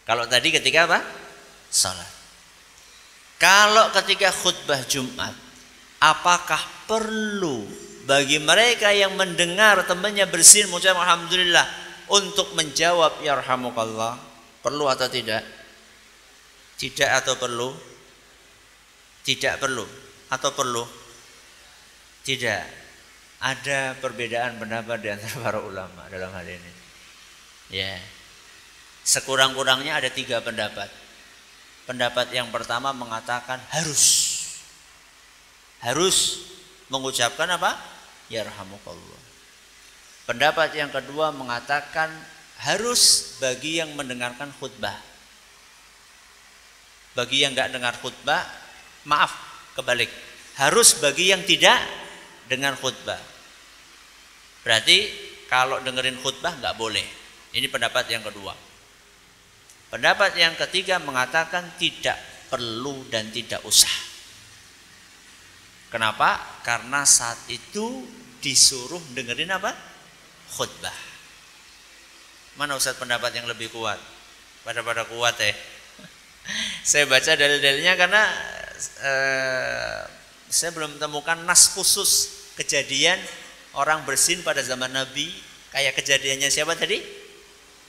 Kalau 0.03 0.27
tadi 0.27 0.51
ketika 0.51 0.91
apa? 0.91 0.99
Salat. 1.71 2.11
Kalau 3.39 3.95
ketika 3.95 4.27
khutbah 4.35 4.83
Jumat, 4.91 5.31
apakah 6.03 6.59
perlu 6.83 7.88
bagi 8.09 8.41
mereka 8.41 8.89
yang 8.89 9.13
mendengar 9.13 9.85
temannya 9.85 10.25
bersin 10.25 10.65
mengucap 10.65 10.97
alhamdulillah 10.97 11.61
untuk 12.09 12.57
menjawab 12.57 13.21
yarhamukallah? 13.21 14.17
Perlu 14.65 14.89
atau 14.89 15.05
tidak? 15.05 15.45
Tidak 16.81 17.05
atau 17.05 17.37
perlu? 17.37 17.69
Tidak 19.21 19.61
perlu 19.61 19.85
atau 20.33 20.49
perlu? 20.57 20.81
Tidak. 22.25 22.63
Ada 23.45 23.93
perbedaan 24.01 24.57
pendapat 24.57 24.97
di 25.05 25.09
antara 25.13 25.37
para 25.45 25.59
ulama 25.61 26.09
dalam 26.09 26.33
hal 26.33 26.49
ini. 26.49 26.71
Ya. 27.69 27.93
Sekurang-kurangnya 29.05 30.01
ada 30.01 30.09
tiga 30.09 30.41
pendapat. 30.41 30.89
Pendapat 31.85 32.33
yang 32.33 32.49
pertama 32.49 32.89
mengatakan 32.89 33.61
harus 33.69 34.33
harus 35.85 36.49
mengucapkan 36.89 37.45
apa? 37.53 37.98
Yarhamukallah. 38.29 39.21
Pendapat 40.29 40.77
yang 40.77 40.93
kedua 40.93 41.33
mengatakan 41.33 42.13
harus 42.61 43.33
bagi 43.41 43.81
yang 43.81 43.97
mendengarkan 43.97 44.53
khutbah. 44.61 44.93
Bagi 47.17 47.41
yang 47.41 47.57
nggak 47.57 47.73
dengar 47.73 47.97
khutbah, 47.97 48.45
maaf 49.09 49.33
kebalik. 49.73 50.13
Harus 50.61 51.01
bagi 51.01 51.33
yang 51.33 51.41
tidak 51.41 51.81
dengan 52.45 52.77
khutbah. 52.77 53.17
Berarti 54.61 55.09
kalau 55.49 55.81
dengerin 55.81 56.21
khutbah 56.21 56.53
nggak 56.61 56.77
boleh. 56.77 57.05
Ini 57.49 57.65
pendapat 57.65 58.05
yang 58.13 58.21
kedua. 58.21 58.53
Pendapat 59.89 60.37
yang 60.37 60.53
ketiga 60.53 61.01
mengatakan 61.01 61.73
tidak 61.81 62.21
perlu 62.53 63.09
dan 63.09 63.33
tidak 63.33 63.65
usah. 63.65 63.89
Kenapa? 65.89 66.61
Karena 66.61 67.01
saat 67.01 67.49
itu 67.49 68.05
disuruh 68.39 69.01
dengerin 69.15 69.51
apa? 69.51 69.71
Khutbah. 70.55 70.95
Mana 72.59 72.75
Ustaz 72.75 72.99
pendapat 72.99 73.31
yang 73.35 73.47
lebih 73.47 73.71
kuat? 73.71 73.99
Pada 74.67 74.83
pada 74.83 75.07
kuat 75.07 75.35
ya. 75.39 75.55
saya 76.89 77.07
baca 77.07 77.31
dalil-dalilnya 77.35 77.93
karena 77.95 78.21
eh, 78.99 79.99
saya 80.49 80.73
belum 80.75 80.99
temukan 80.99 81.39
nas 81.45 81.71
khusus 81.71 82.41
kejadian 82.59 83.15
orang 83.77 84.03
bersin 84.03 84.43
pada 84.43 84.59
zaman 84.59 84.91
Nabi 84.91 85.29
kayak 85.71 85.95
kejadiannya 85.95 86.49
siapa 86.51 86.75
tadi? 86.75 86.99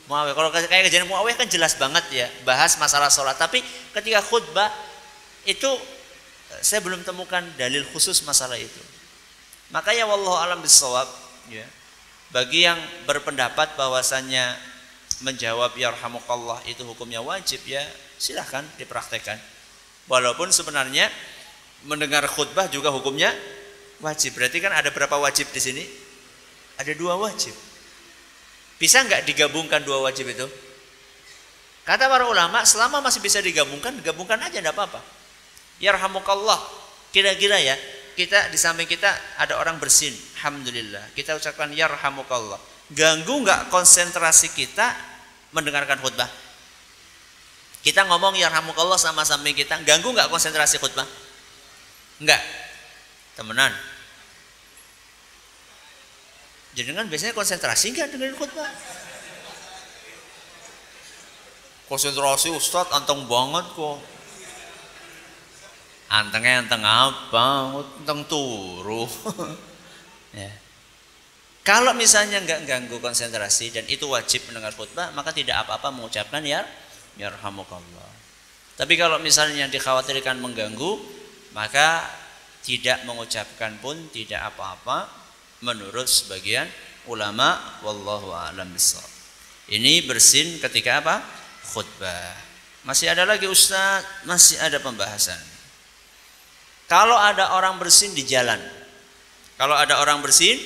Muawiyah. 0.06 0.34
Kalau 0.34 0.50
kayak 0.50 0.90
kejadian 0.90 1.10
Muawiyah 1.10 1.38
kan 1.38 1.48
jelas 1.50 1.78
banget 1.78 2.04
ya 2.12 2.26
bahas 2.42 2.76
masalah 2.78 3.08
sholat. 3.10 3.38
Tapi 3.38 3.62
ketika 3.96 4.22
khutbah 4.22 4.70
itu 5.48 5.70
eh, 6.54 6.60
saya 6.62 6.78
belum 6.84 7.02
temukan 7.02 7.42
dalil 7.58 7.82
khusus 7.90 8.22
masalah 8.22 8.60
itu. 8.60 8.99
Makanya 9.70 10.06
wallahu 10.06 10.38
alam 10.38 10.58
bisawab 10.62 11.06
ya. 11.50 11.66
Bagi 12.30 12.66
yang 12.66 12.78
berpendapat 13.10 13.74
bahwasannya 13.74 14.54
menjawab 15.26 15.74
yarhamukallah 15.74 16.62
itu 16.70 16.86
hukumnya 16.86 17.18
wajib 17.20 17.58
ya 17.66 17.82
silahkan 18.18 18.62
dipraktekkan. 18.78 19.38
Walaupun 20.06 20.50
sebenarnya 20.50 21.10
mendengar 21.86 22.26
khutbah 22.26 22.66
juga 22.70 22.90
hukumnya 22.90 23.30
wajib. 24.02 24.36
Berarti 24.36 24.58
kan 24.58 24.74
ada 24.74 24.90
berapa 24.90 25.16
wajib 25.16 25.48
di 25.54 25.60
sini? 25.62 25.84
Ada 26.80 26.96
dua 26.96 27.16
wajib. 27.18 27.52
Bisa 28.80 29.04
nggak 29.04 29.28
digabungkan 29.28 29.84
dua 29.84 30.00
wajib 30.00 30.32
itu? 30.32 30.48
Kata 31.84 32.06
para 32.08 32.24
ulama, 32.28 32.64
selama 32.64 33.02
masih 33.04 33.20
bisa 33.20 33.42
digabungkan, 33.42 33.96
digabungkan 33.98 34.40
aja 34.40 34.60
enggak 34.62 34.76
apa-apa. 34.76 35.00
Yarhamukallah. 35.82 36.60
Kira-kira 37.10 37.58
ya, 37.58 37.74
kita 38.16 38.50
di 38.50 38.58
samping 38.58 38.88
kita 38.88 39.08
ada 39.38 39.58
orang 39.58 39.76
bersin. 39.76 40.12
Alhamdulillah. 40.40 41.12
Kita 41.12 41.36
ucapkan 41.36 41.70
yarhamukallah. 41.70 42.58
Ganggu 42.90 43.44
nggak 43.46 43.70
konsentrasi 43.70 44.50
kita 44.54 44.92
mendengarkan 45.54 45.98
khutbah? 46.02 46.26
Kita 47.80 48.04
ngomong 48.04 48.36
yarhamukallah 48.36 49.00
sama 49.00 49.24
samping 49.24 49.56
kita, 49.56 49.80
ganggu 49.88 50.12
nggak 50.12 50.28
konsentrasi 50.28 50.76
khutbah? 50.76 51.08
Enggak. 52.20 52.42
Temenan. 53.38 53.72
Jadi 56.76 56.92
kan 56.92 57.08
biasanya 57.08 57.34
konsentrasi 57.34 57.96
nggak 57.96 58.08
dengerin 58.14 58.36
khutbah? 58.36 58.70
Konsentrasi 61.90 62.54
Ustadz 62.54 62.94
anteng 62.94 63.26
banget 63.26 63.66
kok. 63.74 63.98
Antengnya 66.10 66.66
anteng 66.66 66.82
apa? 66.82 67.78
Anteng 68.02 68.26
turu. 68.26 69.06
ya. 70.40 70.50
Kalau 71.62 71.94
misalnya 71.94 72.42
nggak 72.42 72.66
ganggu 72.66 72.98
konsentrasi 72.98 73.70
dan 73.70 73.86
itu 73.86 74.10
wajib 74.10 74.42
mendengar 74.50 74.74
khutbah, 74.74 75.14
maka 75.14 75.30
tidak 75.30 75.62
apa-apa 75.62 75.94
mengucapkan 75.94 76.42
ya 76.42 76.66
yarhamukallah. 77.14 78.10
Tapi 78.74 78.96
kalau 78.96 79.22
misalnya 79.22 79.68
dikhawatirkan 79.68 80.40
mengganggu, 80.40 80.98
maka 81.52 82.08
tidak 82.64 83.04
mengucapkan 83.04 83.76
pun 83.78 83.94
tidak 84.10 84.50
apa-apa 84.50 85.04
menurut 85.60 86.08
sebagian 86.08 86.66
ulama 87.06 87.60
wallahu 87.84 88.32
a'lam. 88.32 88.72
Ini 89.70 90.08
bersin 90.08 90.58
ketika 90.58 91.04
apa? 91.04 91.22
Khutbah. 91.70 92.34
Masih 92.88 93.12
ada 93.12 93.28
lagi 93.28 93.44
Ustaz, 93.44 94.02
masih 94.24 94.56
ada 94.58 94.80
pembahasan. 94.80 95.49
Kalau 96.90 97.14
ada 97.14 97.54
orang 97.54 97.78
bersin 97.78 98.10
di 98.18 98.26
jalan. 98.26 98.58
Kalau 99.54 99.78
ada 99.78 100.02
orang 100.02 100.18
bersin 100.18 100.58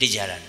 di 0.00 0.08
jalan. 0.08 0.40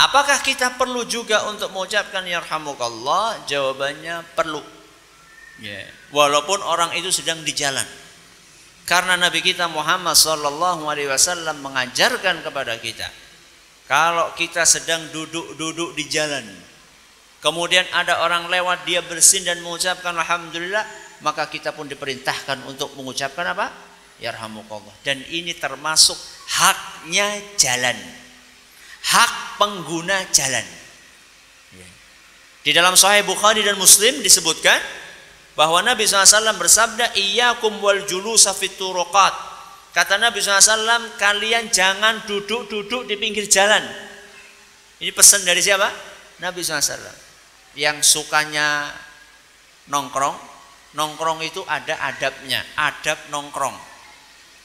Apakah 0.00 0.40
kita 0.40 0.80
perlu 0.80 1.04
juga 1.04 1.44
untuk 1.52 1.68
mengucapkan 1.76 2.24
yarhamukallah? 2.24 3.44
Jawabannya 3.44 4.24
perlu. 4.32 4.64
Ya. 5.60 5.84
Walaupun 6.16 6.64
orang 6.64 6.96
itu 6.96 7.12
sedang 7.12 7.44
di 7.44 7.52
jalan. 7.52 7.84
Karena 8.88 9.20
Nabi 9.20 9.44
kita 9.44 9.68
Muhammad 9.68 10.16
sallallahu 10.16 10.88
alaihi 10.88 11.12
wasallam 11.12 11.60
mengajarkan 11.60 12.40
kepada 12.40 12.80
kita 12.80 13.06
kalau 13.90 14.30
kita 14.38 14.62
sedang 14.62 15.02
duduk-duduk 15.10 15.98
di 15.98 16.10
jalan 16.10 16.42
kemudian 17.38 17.82
ada 17.90 18.22
orang 18.22 18.50
lewat 18.50 18.86
dia 18.86 19.02
bersin 19.02 19.46
dan 19.46 19.62
mengucapkan 19.62 20.10
alhamdulillah 20.14 20.82
maka 21.26 21.46
kita 21.50 21.74
pun 21.74 21.90
diperintahkan 21.90 22.64
untuk 22.64 22.96
mengucapkan 22.96 23.44
apa? 23.52 23.89
Yarhamukallah. 24.20 24.92
Dan 25.02 25.24
ini 25.32 25.56
termasuk 25.56 26.16
haknya 26.52 27.40
jalan. 27.56 27.96
Hak 29.00 29.56
pengguna 29.56 30.28
jalan. 30.30 30.80
Di 32.60 32.76
dalam 32.76 32.92
Sahih 32.92 33.24
Bukhari 33.24 33.64
dan 33.64 33.80
Muslim 33.80 34.20
disebutkan 34.20 34.76
bahwa 35.56 35.80
Nabi 35.80 36.04
SAW 36.04 36.60
bersabda 36.60 37.16
iyyakum 37.16 37.80
wal 37.80 38.04
julusa 38.04 38.52
fituruqat 38.52 39.32
kata 39.96 40.20
Nabi 40.20 40.44
SAW 40.44 41.16
kalian 41.16 41.72
jangan 41.72 42.20
duduk-duduk 42.28 43.08
di 43.08 43.16
pinggir 43.16 43.48
jalan 43.48 43.82
ini 45.00 45.10
pesan 45.10 45.42
dari 45.42 45.64
siapa? 45.64 45.88
Nabi 46.44 46.60
SAW 46.60 47.00
yang 47.74 48.04
sukanya 48.04 48.92
nongkrong 49.88 50.36
nongkrong 50.94 51.40
itu 51.40 51.64
ada 51.64 51.96
adabnya 52.12 52.60
adab 52.76 53.16
nongkrong 53.32 53.89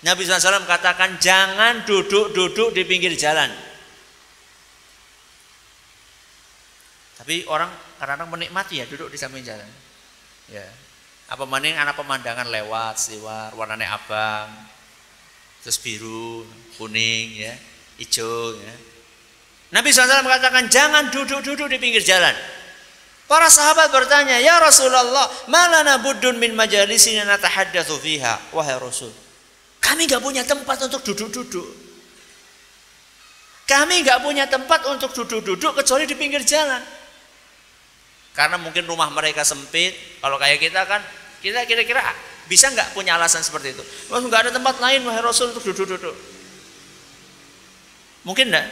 Nabi 0.05 0.21
SAW 0.21 0.69
katakan 0.69 1.17
jangan 1.17 1.81
duduk-duduk 1.89 2.77
di 2.77 2.85
pinggir 2.85 3.17
jalan. 3.17 3.49
Tapi 7.17 7.41
orang 7.49 7.73
kadang-kadang 7.97 8.29
menikmati 8.29 8.77
ya 8.77 8.85
duduk 8.85 9.09
di 9.09 9.17
samping 9.17 9.41
jalan. 9.41 9.65
Ya. 10.45 10.61
Apa 11.25 11.49
maning 11.49 11.73
anak 11.73 11.97
pemandangan 11.97 12.45
lewat 12.53 13.01
siwar 13.01 13.49
warnanya 13.57 13.97
abang 13.97 14.45
terus 15.65 15.81
biru 15.81 16.45
kuning 16.77 17.41
ya 17.41 17.57
hijau 17.97 18.53
ya. 18.61 18.75
Nabi 19.73 19.89
SAW 19.89 20.21
mengatakan 20.21 20.69
jangan 20.69 21.09
duduk-duduk 21.09 21.65
di 21.65 21.81
pinggir 21.81 22.05
jalan. 22.05 22.37
Para 23.25 23.49
sahabat 23.49 23.89
bertanya, 23.89 24.37
"Ya 24.37 24.61
Rasulullah, 24.61 25.25
malana 25.49 25.97
budun 25.97 26.37
min 26.37 26.53
majalisina 26.53 27.25
natahaddatsu 27.25 27.97
fiha?" 27.97 28.53
Wahai 28.53 28.77
Rasul, 28.77 29.09
kami 29.85 30.09
nggak 30.09 30.23
punya 30.25 30.41
tempat 30.41 30.81
untuk 30.89 31.05
duduk-duduk. 31.05 31.67
Kami 33.69 34.01
nggak 34.01 34.19
punya 34.25 34.49
tempat 34.49 34.81
untuk 34.89 35.13
duduk-duduk 35.13 35.77
kecuali 35.77 36.09
di 36.09 36.17
pinggir 36.17 36.41
jalan. 36.41 36.81
Karena 38.33 38.57
mungkin 38.57 38.89
rumah 38.89 39.13
mereka 39.13 39.45
sempit. 39.45 39.93
Kalau 40.19 40.41
kayak 40.41 40.57
kita 40.57 40.81
kan 40.89 41.05
Kita 41.45 41.61
kira-kira 41.69 42.01
bisa 42.49 42.73
nggak 42.73 42.97
punya 42.97 43.13
alasan 43.21 43.45
seperti 43.45 43.77
itu? 43.77 43.83
Nggak 44.09 44.49
ada 44.49 44.51
tempat 44.57 44.81
lain 44.81 45.05
wahai 45.05 45.21
Rasul 45.21 45.53
untuk 45.53 45.61
duduk-duduk. 45.61 46.17
Mungkin 48.25 48.49
enggak? 48.49 48.65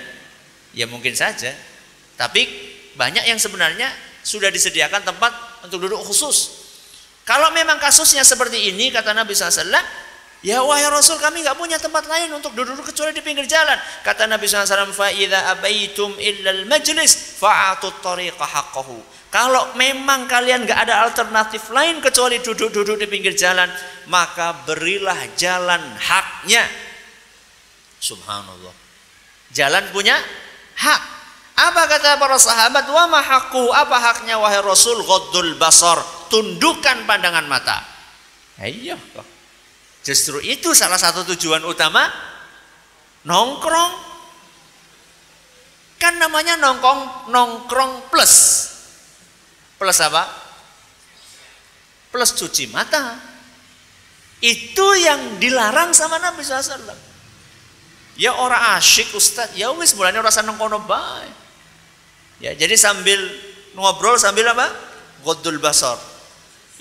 Ya 0.74 0.89
mungkin 0.89 1.14
saja. 1.14 1.53
Tapi 2.18 2.49
banyak 2.97 3.30
yang 3.30 3.38
sebenarnya 3.38 3.93
sudah 4.26 4.49
disediakan 4.49 5.05
tempat 5.05 5.30
untuk 5.70 5.86
duduk 5.86 6.01
khusus. 6.01 6.66
Kalau 7.30 7.53
memang 7.53 7.78
kasusnya 7.78 8.26
seperti 8.26 8.74
ini 8.74 8.89
kata 8.89 9.14
Nabi 9.14 9.38
SAW, 9.38 9.70
ya 10.43 10.61
wahai 10.61 10.85
Rasul 10.91 11.17
kami 11.17 11.41
nggak 11.41 11.55
punya 11.55 11.79
tempat 11.79 12.03
lain 12.05 12.29
untuk 12.35 12.51
duduk 12.53 12.83
kecuali 12.83 13.15
di 13.15 13.23
pinggir 13.23 13.47
jalan. 13.47 13.79
Kata 14.03 14.27
Nabi 14.27 14.45
SAW, 14.45 14.91
faida 14.91 15.55
abaitum 15.55 16.13
illal 16.19 16.67
majlis 16.67 17.39
fa'atut 17.39 18.03
tariqa 18.03 18.43
haqqahu. 18.43 18.99
Kalau 19.33 19.73
memang 19.73 20.29
kalian 20.29 20.69
nggak 20.69 20.79
ada 20.85 21.09
alternatif 21.09 21.73
lain 21.73 21.97
kecuali 21.97 22.37
duduk-duduk 22.37 23.01
di 23.01 23.09
pinggir 23.09 23.33
jalan, 23.33 23.65
maka 24.05 24.53
berilah 24.61 25.17
jalan 25.33 25.81
haknya. 25.97 26.61
Subhanallah. 27.97 28.75
Jalan 29.49 29.89
punya 29.89 30.21
hak. 30.77 31.01
Apa 31.53 31.85
kata 31.85 32.21
para 32.21 32.37
sahabat? 32.37 32.85
Wa 32.89 33.09
mahaku. 33.09 33.73
Apa 33.73 33.97
haknya 33.97 34.37
wahai 34.37 34.61
Rasul? 34.61 35.01
Ghaddul 35.01 35.57
basar. 35.57 35.97
Tundukkan 36.29 37.09
pandangan 37.09 37.45
mata. 37.49 37.81
Ayo. 38.61 39.01
Justru 40.04 40.43
itu 40.43 40.76
salah 40.76 40.99
satu 40.99 41.24
tujuan 41.34 41.64
utama 41.64 42.04
nongkrong. 43.24 43.93
Kan 45.95 46.20
namanya 46.20 46.60
nongkrong 46.60 47.32
nongkrong 47.32 48.12
plus. 48.12 48.68
Plus 49.80 49.97
apa? 50.04 50.28
Plus 52.12 52.36
cuci 52.36 52.68
mata. 52.68 53.16
Itu 54.43 54.84
yang 54.99 55.39
dilarang 55.39 55.95
sama 55.95 56.20
Nabi 56.20 56.43
SAW. 56.43 56.99
Ya 58.20 58.36
orang 58.36 58.78
asyik 58.78 59.16
Ustaz, 59.16 59.56
ya 59.58 59.72
wis 59.74 59.95
mulanya 59.95 60.22
ora 60.22 60.30
seneng 60.30 60.60
kono 60.60 60.84
bae. 60.84 61.26
Ya, 62.43 62.51
jadi 62.54 62.76
sambil 62.76 63.18
ngobrol 63.74 64.20
sambil 64.20 64.51
apa? 64.51 64.68
Ghaddul 65.24 65.64
basar. 65.64 66.12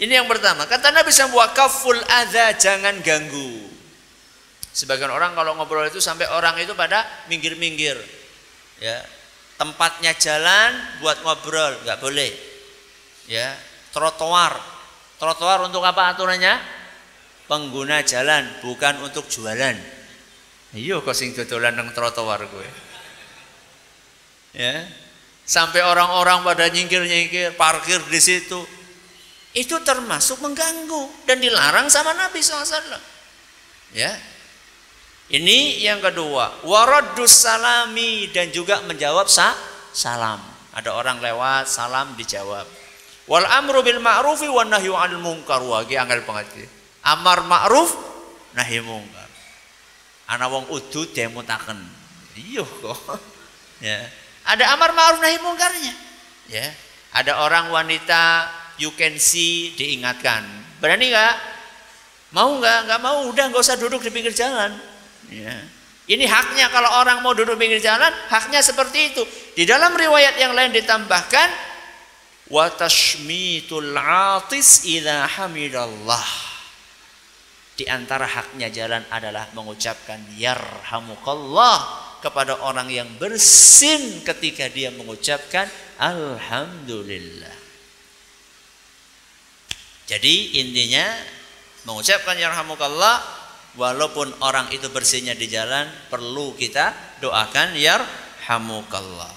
Ini 0.03 0.19
yang 0.19 0.27
pertama. 0.27 0.67
Kata 0.67 0.91
Nabi 0.91 1.15
SAW, 1.15 1.55
kaful 1.55 1.95
adha, 2.11 2.59
jangan 2.59 2.99
ganggu. 3.07 3.71
Sebagian 4.75 5.15
orang 5.15 5.39
kalau 5.39 5.55
ngobrol 5.55 5.87
itu 5.87 6.03
sampai 6.03 6.27
orang 6.27 6.59
itu 6.59 6.75
pada 6.75 7.07
minggir-minggir. 7.31 7.95
Ya, 8.83 8.99
tempatnya 9.63 10.11
jalan 10.19 10.75
buat 10.99 11.23
ngobrol, 11.23 11.87
nggak 11.87 12.03
boleh. 12.03 12.35
Ya, 13.31 13.55
trotoar. 13.95 14.59
Trotoar 15.23 15.71
untuk 15.71 15.87
apa 15.87 16.11
aturannya? 16.11 16.59
Pengguna 17.47 18.03
jalan, 18.03 18.59
bukan 18.59 19.07
untuk 19.07 19.31
jualan. 19.31 20.03
Iya 20.73 21.05
kok 21.05 21.15
sing 21.15 21.37
dodolan 21.37 21.79
nang 21.79 21.95
trotoar 21.95 22.43
gue. 22.49 22.69
Ya. 24.57 24.83
Sampai 25.47 25.85
orang-orang 25.85 26.43
pada 26.43 26.67
nyingkir-nyingkir, 26.73 27.55
parkir 27.55 28.03
di 28.09 28.19
situ. 28.19 28.82
Itu 29.53 29.85
termasuk 29.85 30.41
mengganggu 30.41 31.29
dan 31.29 31.41
dilarang 31.41 31.93
sama 31.93 32.17
Nabi 32.17 32.41
SAW. 32.41 32.97
Ya. 33.93 34.13
Ini 35.33 35.81
yang 35.81 36.01
kedua, 36.01 36.65
waradus 36.69 37.33
salami 37.33 38.29
dan 38.33 38.53
juga 38.53 38.85
menjawab 38.85 39.29
sa 39.29 39.57
salam. 39.93 40.41
Ada 40.73 40.93
orang 40.93 41.21
lewat, 41.21 41.69
salam 41.69 42.17
dijawab. 42.17 42.65
Wal 43.29 43.47
amru 43.49 43.81
bil 43.85 44.01
ma'rufi 44.01 44.49
wan 44.49 44.73
nahyu 44.73 44.97
'anil 44.97 45.21
munkar. 45.21 45.61
Wa 45.61 45.85
angel 45.85 46.21
banget. 46.25 46.69
Amar 47.05 47.45
ma'ruf, 47.45 47.93
nahi 48.57 48.81
munkar 48.85 49.23
ana 50.33 50.49
wong 50.49 50.73
udu 50.73 51.13
demutaken 51.13 51.77
iya 52.41 52.65
kok 52.65 52.99
ya 53.85 54.01
ada 54.49 54.65
amar 54.73 54.97
ma'ruf 54.97 55.21
nahi 55.21 55.37
mungkarnya 55.45 55.95
ya 56.49 56.67
ada 57.13 57.45
orang 57.45 57.69
wanita 57.69 58.49
you 58.79 58.93
can 58.95 59.17
see 59.17 59.75
diingatkan. 59.75 60.45
Berani 60.81 61.13
nggak? 61.13 61.35
Mau 62.33 62.57
nggak? 62.57 62.79
Nggak 62.89 63.01
mau. 63.01 63.19
Udah 63.29 63.45
nggak 63.53 63.63
usah 63.63 63.77
duduk 63.77 64.01
di 64.01 64.11
pinggir 64.13 64.33
jalan. 64.33 64.73
Ya. 65.29 65.57
Ini 66.03 66.27
haknya 66.27 66.67
kalau 66.75 66.91
orang 66.99 67.23
mau 67.23 67.33
duduk 67.33 67.55
di 67.57 67.61
pinggir 67.63 67.81
jalan 67.81 68.11
haknya 68.29 68.59
seperti 68.61 69.15
itu. 69.15 69.23
Di 69.55 69.63
dalam 69.63 69.95
riwayat 69.95 70.35
yang 70.35 70.53
lain 70.53 70.75
ditambahkan 70.75 71.49
wa 72.51 72.67
tashmitul 72.75 73.95
atis 73.97 74.85
idza 74.85 75.31
hamidallah. 75.39 76.27
Di 77.73 77.89
antara 77.89 78.29
haknya 78.29 78.69
jalan 78.69 79.01
adalah 79.09 79.49
mengucapkan 79.57 80.21
yarhamukallah 80.37 82.11
kepada 82.21 82.61
orang 82.61 82.93
yang 82.93 83.09
bersin 83.17 84.21
ketika 84.21 84.69
dia 84.69 84.93
mengucapkan 84.93 85.71
alhamdulillah. 85.97 87.62
Jadi 90.13 90.61
intinya 90.61 91.09
mengucapkan 91.89 92.37
yarhamukallah 92.37 93.25
walaupun 93.81 94.29
orang 94.45 94.69
itu 94.69 94.93
bersinnya 94.93 95.33
di 95.33 95.49
jalan 95.49 95.89
perlu 96.13 96.53
kita 96.53 97.17
doakan 97.25 97.73
yarhamukallah. 97.73 99.33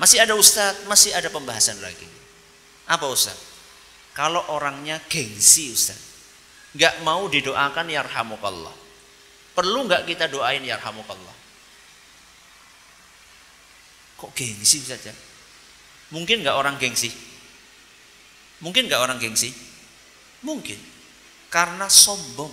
Masih 0.00 0.24
ada 0.24 0.32
ustaz, 0.32 0.88
masih 0.88 1.12
ada 1.12 1.28
pembahasan 1.28 1.76
lagi. 1.84 2.08
Apa 2.88 3.12
ustaz? 3.12 3.36
Kalau 4.16 4.40
orangnya 4.56 5.04
gengsi 5.04 5.68
ustaz 5.68 6.00
nggak 6.72 7.04
mau 7.04 7.28
didoakan 7.28 7.92
yarhamukallah. 7.92 8.72
Perlu 9.52 9.84
nggak 9.84 10.08
kita 10.08 10.32
doain 10.32 10.64
yarhamukallah? 10.64 11.36
Kok 14.16 14.32
gengsi 14.32 14.80
saja? 14.80 15.12
Mungkin 16.08 16.40
nggak 16.40 16.56
orang 16.56 16.80
gengsi? 16.80 17.27
Mungkin 18.58 18.90
nggak 18.90 19.02
orang 19.02 19.18
gengsi? 19.22 19.54
Mungkin. 20.42 20.78
Karena 21.48 21.86
sombong. 21.86 22.50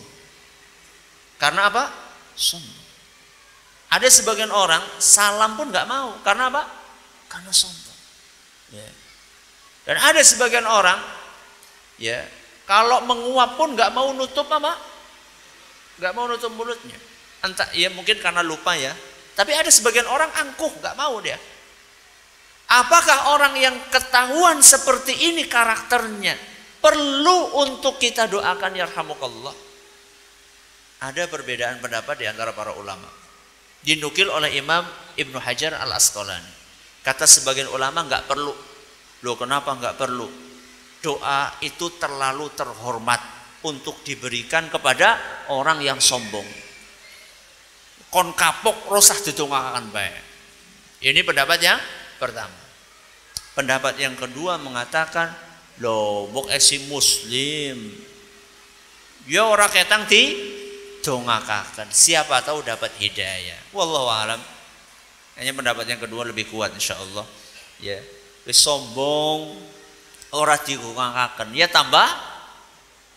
Karena 1.41 1.67
apa? 1.69 1.89
Sombong. 2.37 2.85
Ada 3.95 4.07
sebagian 4.11 4.51
orang 4.51 4.81
salam 5.01 5.57
pun 5.57 5.69
nggak 5.69 5.87
mau. 5.89 6.19
Karena 6.21 6.49
apa? 6.49 6.63
Karena 7.29 7.51
sombong. 7.53 7.99
Ya. 8.73 8.89
Dan 9.85 9.97
ada 10.01 10.21
sebagian 10.25 10.65
orang 10.65 10.97
ya 12.01 12.25
kalau 12.65 13.05
menguap 13.05 13.53
pun 13.55 13.77
nggak 13.77 13.93
mau 13.93 14.09
nutup 14.17 14.49
apa? 14.49 14.73
Nggak 16.01 16.13
mau 16.17 16.25
nutup 16.25 16.49
mulutnya. 16.57 16.97
Entah 17.45 17.69
ya 17.77 17.93
mungkin 17.93 18.17
karena 18.17 18.41
lupa 18.41 18.73
ya. 18.73 18.91
Tapi 19.37 19.53
ada 19.53 19.69
sebagian 19.69 20.09
orang 20.09 20.33
angkuh 20.33 20.73
nggak 20.81 20.97
mau 20.97 21.21
dia. 21.21 21.37
Apakah 22.65 23.37
orang 23.37 23.53
yang 23.61 23.75
ketahuan 23.93 24.57
seperti 24.59 25.13
ini 25.31 25.45
karakternya 25.45 26.33
perlu 26.81 27.61
untuk 27.61 28.01
kita 28.01 28.25
doakan 28.25 28.73
yarhamukallah? 28.73 29.55
Ada 31.05 31.29
perbedaan 31.29 31.77
pendapat 31.77 32.15
di 32.17 32.25
antara 32.25 32.55
para 32.57 32.73
ulama. 32.73 33.05
Dinukil 33.85 34.33
oleh 34.33 34.57
Imam 34.57 34.81
Ibnu 35.13 35.37
Hajar 35.37 35.77
Al 35.77 35.93
Asqalani. 35.93 36.53
Kata 37.05 37.29
sebagian 37.29 37.69
ulama 37.69 38.01
nggak 38.01 38.25
perlu. 38.25 38.53
Loh 39.21 39.35
kenapa 39.37 39.77
nggak 39.77 39.97
perlu? 40.01 40.45
doa 41.05 41.53
itu 41.61 41.93
terlalu 42.01 42.49
terhormat 42.57 43.21
untuk 43.61 44.01
diberikan 44.01 44.65
kepada 44.73 45.21
orang 45.53 45.85
yang 45.85 46.01
sombong. 46.01 46.45
Kon 48.09 48.33
kapok 48.33 48.89
rosah 48.89 49.21
didongakakan 49.21 49.93
baik. 49.93 50.25
Ini 51.05 51.21
pendapat 51.21 51.59
yang 51.61 51.77
pertama. 52.25 52.57
Pendapat 53.53 54.01
yang 54.01 54.17
kedua 54.17 54.57
mengatakan, 54.57 55.31
lo 55.79 56.27
bok 56.33 56.49
esi 56.49 56.89
muslim. 56.89 57.93
Ya 59.29 59.45
orang 59.45 59.69
ketang 59.69 60.09
di 60.09 60.33
dongakakan. 61.05 61.87
Siapa 61.93 62.41
tahu 62.41 62.65
dapat 62.65 62.89
hidayah. 62.97 63.57
Wallahu 63.71 64.09
alam. 64.09 64.41
Hanya 65.37 65.51
pendapat 65.53 65.85
yang 65.85 66.01
kedua 66.01 66.25
lebih 66.25 66.49
kuat 66.49 66.73
insya 66.73 66.97
Allah. 66.97 67.25
Ya, 67.79 67.99
sombong 68.53 69.57
ora 70.35 70.59
digunakaken 70.59 71.55
ya 71.55 71.71
tambah 71.71 72.05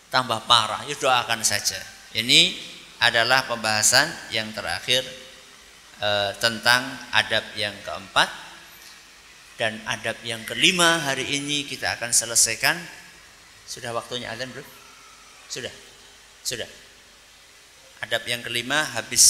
tambah 0.09 0.41
parah 0.49 0.87
ya 0.87 0.95
doakan 0.97 1.45
saja 1.45 1.77
ini 2.17 2.57
adalah 3.03 3.45
pembahasan 3.45 4.09
yang 4.33 4.49
terakhir 4.55 5.05
e, 6.01 6.09
tentang 6.41 6.81
adab 7.13 7.43
yang 7.53 7.75
keempat 7.85 8.48
dan 9.59 9.75
adab 9.83 10.15
yang 10.23 10.39
kelima 10.47 11.03
hari 11.03 11.27
ini 11.35 11.67
kita 11.67 11.99
akan 11.99 12.15
selesaikan. 12.15 12.79
Sudah 13.67 13.91
waktunya 13.91 14.31
azan 14.31 14.47
bro? 14.55 14.63
Sudah? 15.51 15.69
Sudah. 16.47 16.65
Adab 18.07 18.23
yang 18.23 18.39
kelima 18.39 18.87
habis 18.95 19.25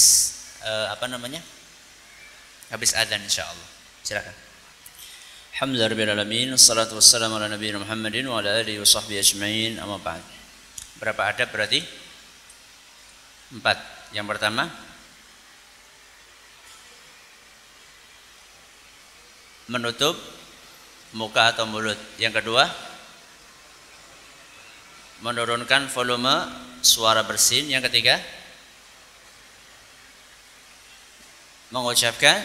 e, 0.62 0.70
apa 0.86 1.10
namanya? 1.10 1.42
Habis 2.70 2.94
azan 2.94 3.18
insyaallah. 3.26 3.68
Silakan. 4.06 4.32
Alhamdulillah 5.58 5.90
Rabbil 5.90 6.12
Alamin 6.14 6.48
wassalamu 6.54 7.36
ala 7.36 7.50
nabiyina 7.50 7.82
Muhammadin 7.82 8.24
Wa 8.30 8.38
ala 8.38 8.62
alihi 8.62 8.78
wa 8.78 8.86
sahbihi 8.86 9.18
ajma'in. 9.18 9.72
Amma 9.82 9.98
ba'd 9.98 10.22
Berapa 11.02 11.26
adab 11.26 11.50
berarti? 11.50 11.82
Empat. 13.50 13.82
Yang 14.14 14.26
pertama, 14.30 14.70
menutup 19.70 20.18
muka 21.14 21.54
atau 21.54 21.62
mulut. 21.70 21.96
Yang 22.18 22.42
kedua, 22.42 22.66
menurunkan 25.22 25.86
volume 25.94 26.34
suara 26.82 27.22
bersin. 27.22 27.70
Yang 27.70 27.86
ketiga, 27.86 28.18
mengucapkan 31.70 32.42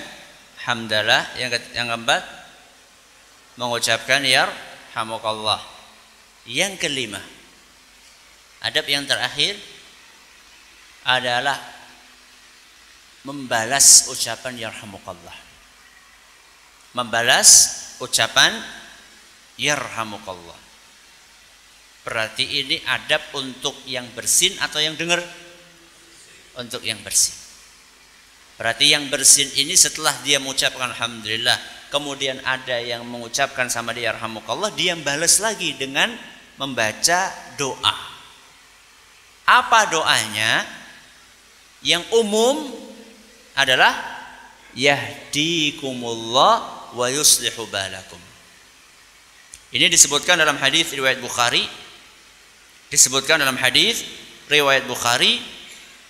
hamdalah. 0.69 1.26
Yang 1.41 1.65
yang 1.73 1.89
keempat, 1.89 2.21
mengucapkan 3.57 4.21
yarhamukallah. 4.21 5.65
Yang 6.45 6.78
kelima, 6.78 7.21
adab 8.61 8.86
yang 8.86 9.09
terakhir 9.09 9.57
adalah 11.01 11.57
membalas 13.26 14.13
ucapan 14.13 14.69
yarhamukallah 14.69 15.45
membalas 16.96 17.76
ucapan 18.00 18.56
yarhamukallah. 19.60 20.56
Berarti 22.08 22.46
ini 22.46 22.80
adab 22.88 23.20
untuk 23.36 23.76
yang 23.84 24.08
bersin 24.16 24.56
atau 24.64 24.80
yang 24.80 24.96
dengar? 24.96 25.20
Untuk 26.56 26.80
yang 26.88 27.04
bersin. 27.04 27.36
Berarti 28.56 28.96
yang 28.96 29.12
bersin 29.12 29.52
ini 29.60 29.76
setelah 29.76 30.16
dia 30.24 30.39
mengucapkan 30.39 30.96
alhamdulillah, 30.96 31.60
kemudian 31.91 32.39
ada 32.48 32.80
yang 32.80 33.04
mengucapkan 33.04 33.68
sama 33.68 33.91
dia 33.91 34.16
yarhamukallah, 34.16 34.72
dia 34.72 34.96
balas 34.96 35.43
lagi 35.43 35.76
dengan 35.76 36.16
membaca 36.56 37.36
doa. 37.60 37.96
Apa 39.43 39.91
doanya? 39.91 40.64
Yang 41.84 42.08
umum 42.16 42.72
adalah 43.54 43.93
yahdikumullah 44.74 46.74
wa 46.96 47.12
yuslihu 47.12 47.68
balakum. 47.68 48.18
Ini 49.76 49.91
disebutkan 49.91 50.39
dalam 50.39 50.56
hadis 50.56 50.96
riwayat 50.96 51.20
Bukhari. 51.20 51.68
Disebutkan 52.88 53.43
dalam 53.43 53.60
hadis 53.60 54.08
riwayat 54.48 54.88
Bukhari 54.88 55.43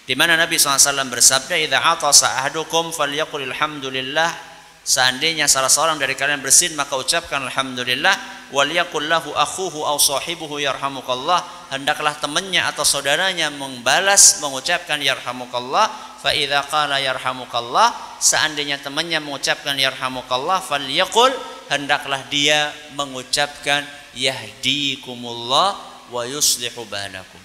di 0.06 0.14
mana 0.14 0.38
Nabi 0.38 0.62
SAW 0.62 1.10
bersabda, 1.10 1.58
"Idza 1.58 1.82
atasa 1.82 2.46
ahadukum 2.46 2.94
falyaqul 2.94 3.42
alhamdulillah." 3.42 4.54
Seandainya 4.86 5.50
salah 5.50 5.66
seorang 5.66 5.98
dari 5.98 6.14
kalian 6.14 6.46
bersin 6.46 6.78
maka 6.78 6.94
ucapkan 6.94 7.42
alhamdulillah 7.42 8.14
wal 8.54 8.70
yaqul 8.70 9.02
lahu 9.02 9.34
akhuhu 9.34 9.82
aw 9.82 9.98
sahibuhu 9.98 10.62
yarhamukallah 10.62 11.42
hendaklah 11.74 12.14
temannya 12.22 12.62
atau 12.70 12.86
saudaranya 12.86 13.50
membalas 13.50 14.38
mengucapkan 14.46 15.02
yarhamukallah 15.02 15.90
fa 16.26 16.34
idza 16.34 16.66
qala 16.66 16.98
yarhamukallah 16.98 18.18
seandainya 18.18 18.82
temannya 18.82 19.22
mengucapkan 19.22 19.78
yarhamukallah 19.78 20.58
falyaqul 20.66 21.30
hendaklah 21.70 22.26
dia 22.34 22.74
mengucapkan 22.98 23.86
yahdikumullah 24.18 25.78
wa 26.10 26.22
yuslihu 26.26 26.82
balakum 26.90 27.42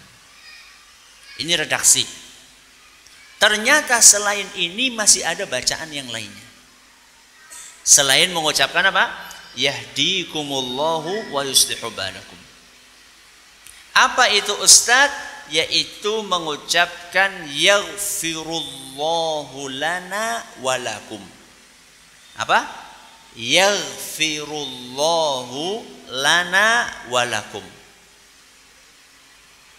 ini 1.45 1.53
redaksi 1.53 2.09
ternyata 3.37 4.01
selain 4.01 4.49
ini 4.57 4.89
masih 4.97 5.29
ada 5.29 5.45
bacaan 5.45 5.93
yang 5.93 6.09
lainnya 6.09 6.49
Selain 7.91 8.29
mengucapkan 8.31 8.85
apa? 8.87 9.09
Yahdikumullahu 9.57 11.35
wa 11.35 11.43
yuslihu 11.43 11.91
balakum. 11.91 12.39
Apa 13.97 14.31
itu 14.31 14.55
Ustaz? 14.63 15.11
Yaitu 15.51 16.23
mengucapkan 16.25 17.51
yaghfirullahu 17.51 19.69
lana 19.75 20.47
walakum. 20.63 21.19
Apa? 22.39 22.63
Yaghfirullahu 23.35 25.83
lana 26.15 26.87
walakum. 27.11 27.67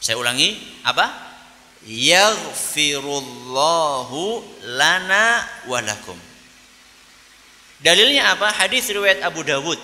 Saya 0.01 0.17
ulangi, 0.19 0.57
apa? 0.84 1.07
Yaghfirullahu 1.88 4.43
lana 4.76 5.47
walakum. 5.72 6.19
Dalilnya 7.82 8.38
apa? 8.38 8.53
Hadis 8.53 8.86
riwayat 8.93 9.26
Abu 9.26 9.41
Dawud. 9.41 9.82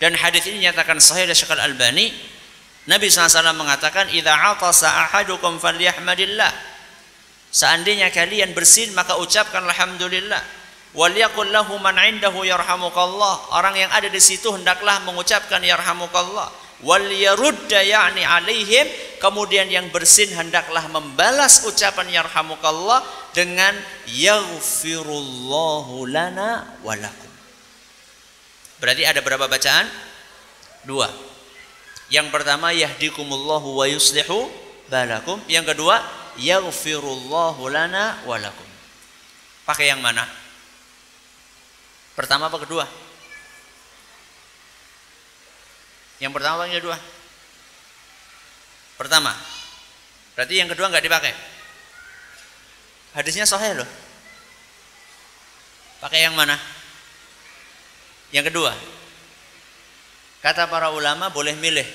Dan 0.00 0.16
hadis 0.16 0.48
ini 0.48 0.64
nyatakan 0.64 0.96
sahih 1.02 1.28
dari 1.28 1.36
Syekh 1.36 1.52
Al-Albani. 1.52 2.08
Nabi 2.88 3.12
SAW 3.12 3.52
mengatakan, 3.52 4.08
"Idza 4.08 4.32
atasa 4.32 4.88
ahadukum 5.04 5.60
falyahmadillah." 5.60 6.48
Seandainya 7.52 8.08
kalian 8.08 8.56
bersin 8.56 8.96
maka 8.96 9.20
ucapkan 9.20 9.60
alhamdulillah. 9.64 10.40
Waliyakul 10.96 11.52
lahu 11.52 11.76
man 11.80 11.96
indahu 12.00 12.44
yarhamukallah. 12.48 13.52
Orang 13.60 13.76
yang 13.76 13.92
ada 13.92 14.08
di 14.08 14.20
situ 14.20 14.52
hendaklah 14.52 15.00
mengucapkan 15.04 15.60
yarhamukallah. 15.60 16.48
Wal 16.80 17.12
ya'ni 17.12 18.24
alaihim. 18.24 18.88
Kemudian 19.20 19.68
yang 19.68 19.92
bersin 19.92 20.32
hendaklah 20.32 20.88
membalas 20.88 21.68
ucapan 21.68 22.08
yarhamukallah 22.08 23.04
dengan 23.36 23.76
yaghfirullahu 24.08 26.08
lana 26.08 26.80
walakum. 26.80 27.28
Berarti 28.80 29.04
ada 29.04 29.20
berapa 29.20 29.44
bacaan? 29.44 29.84
Dua. 30.86 31.27
Yang 32.08 32.32
pertama 32.32 32.72
yahdikumullahu 32.72 33.76
wa 33.76 33.86
yuslihu 33.88 34.48
balakum. 34.88 35.36
Yang 35.44 35.76
kedua 35.76 36.00
yaghfirullahu 36.40 37.68
lana 37.68 38.24
walakum. 38.24 38.64
Pakai 39.68 39.92
yang 39.92 40.00
mana? 40.00 40.24
Pertama 42.16 42.48
apa 42.48 42.58
kedua? 42.64 42.88
Yang 46.18 46.32
pertama 46.34 46.54
apa 46.58 46.64
yang 46.66 46.80
kedua? 46.80 46.96
Pertama. 48.98 49.32
Berarti 50.34 50.54
yang 50.58 50.66
kedua 50.72 50.90
nggak 50.90 51.04
dipakai. 51.04 51.34
Hadisnya 53.14 53.46
sahih 53.46 53.78
loh. 53.78 53.88
Pakai 56.02 56.26
yang 56.26 56.34
mana? 56.34 56.58
Yang 58.34 58.50
kedua. 58.54 58.72
Kata 60.38 60.70
para 60.70 60.94
ulama 60.94 61.34
boleh 61.34 61.58
milih. 61.58 61.86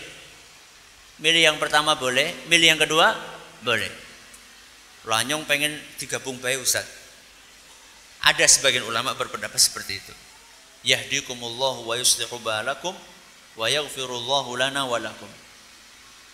Milih 1.23 1.53
yang 1.53 1.57
pertama 1.61 1.95
boleh, 1.95 2.35
milih 2.51 2.75
yang 2.75 2.81
kedua 2.81 3.15
boleh. 3.63 3.87
Lanyong 5.07 5.47
pengen 5.47 5.75
digabung 5.99 6.39
baik 6.39 6.63
Ustaz. 6.63 6.83
Ada 8.23 8.47
sebagian 8.47 8.87
ulama 8.87 9.15
berpendapat 9.15 9.59
seperti 9.59 9.99
itu. 9.99 10.13
Yahdikumullahu 10.83 11.87
wa 11.87 11.95
yuslihu 11.95 12.39
balakum 12.39 12.95
wa 13.55 13.67
yaghfirullahu 13.67 14.55
lana 14.55 14.87
wa 14.87 14.99
lakum. 14.99 15.27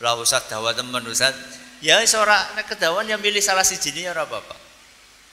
Lah 0.02 0.18
Ustaz 0.18 0.50
dawa 0.50 0.74
teman 0.74 1.02
Ustaz. 1.06 1.34
Ya 1.82 2.02
seorang 2.06 2.58
kedawan 2.68 3.08
yang 3.10 3.22
milih 3.22 3.42
salah 3.42 3.66
si 3.66 3.78
jini 3.82 4.06
ya 4.06 4.14
apa-apa. 4.14 4.58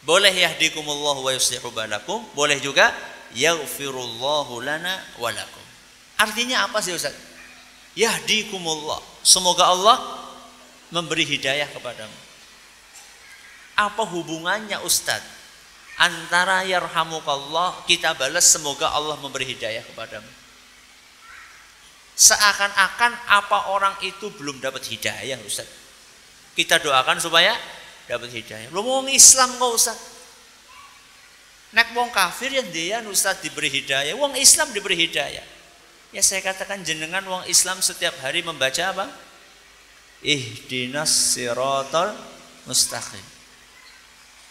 Boleh 0.07 0.31
yahdikumullah 0.31 1.19
wa 1.19 1.31
yuslihu 1.35 1.75
balakum, 1.75 2.23
boleh 2.33 2.57
juga 2.63 2.95
yaghfirullahu 3.35 4.63
lana 4.63 5.03
wa 5.19 5.29
lakum. 5.35 5.66
Artinya 6.17 6.65
apa 6.65 6.81
sih 6.81 6.97
Ustaz? 6.97 7.13
Yahdikumullah. 7.97 9.01
Semoga 9.25 9.69
Allah 9.69 9.97
memberi 10.93 11.25
hidayah 11.25 11.69
kepadamu. 11.73 12.15
Apa 13.77 14.03
hubungannya 14.09 14.81
Ustaz? 14.85 15.21
Antara 15.97 16.61
yarhamukallah 16.69 17.89
kita 17.89 18.13
balas 18.13 18.45
semoga 18.45 18.93
Allah 18.93 19.17
memberi 19.17 19.49
hidayah 19.49 19.81
kepadamu. 19.81 20.29
Seakan-akan 22.17 23.13
apa 23.29 23.73
orang 23.73 23.97
itu 24.05 24.29
belum 24.37 24.61
dapat 24.61 24.85
hidayah 24.89 25.41
Ustaz. 25.45 25.69
Kita 26.57 26.81
doakan 26.81 27.21
supaya 27.21 27.57
dapat 28.09 28.33
hidayah. 28.33 28.73
Lu 28.73 28.85
mau 28.85 29.05
Islam 29.09 29.57
kok 29.57 29.73
Ustaz? 29.73 29.99
Nek 31.77 31.93
wong 31.93 32.09
kafir 32.13 32.53
yang 32.53 32.69
dia 32.73 33.01
Ustaz 33.05 33.41
diberi 33.45 33.69
hidayah, 33.69 34.17
wong 34.17 34.37
Islam 34.37 34.73
diberi 34.73 34.97
hidayah. 34.97 35.56
Ya 36.17 36.25
saya 36.25 36.41
katakan 36.41 36.81
jenengan 36.81 37.21
wong 37.29 37.45
Islam 37.45 37.85
setiap 37.85 38.17
hari 38.25 38.41
membaca 38.41 38.81
apa? 38.89 39.05
Ihdinas 40.25 41.37
siratal 41.37 42.17
mustaqim. 42.65 43.21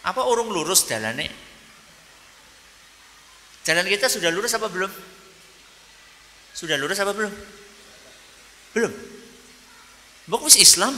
Apa 0.05 0.29
urung 0.29 0.53
lurus 0.53 0.85
jalannya? 0.85 1.25
Jalan 3.65 3.89
kita 3.89 4.05
sudah 4.05 4.29
lurus 4.29 4.53
apa 4.53 4.69
belum? 4.69 4.93
Sudah 6.53 6.77
lurus 6.77 7.01
apa 7.01 7.17
belum? 7.17 7.33
Belum. 8.77 8.93
Bagus 10.29 10.61
Islam. 10.61 10.93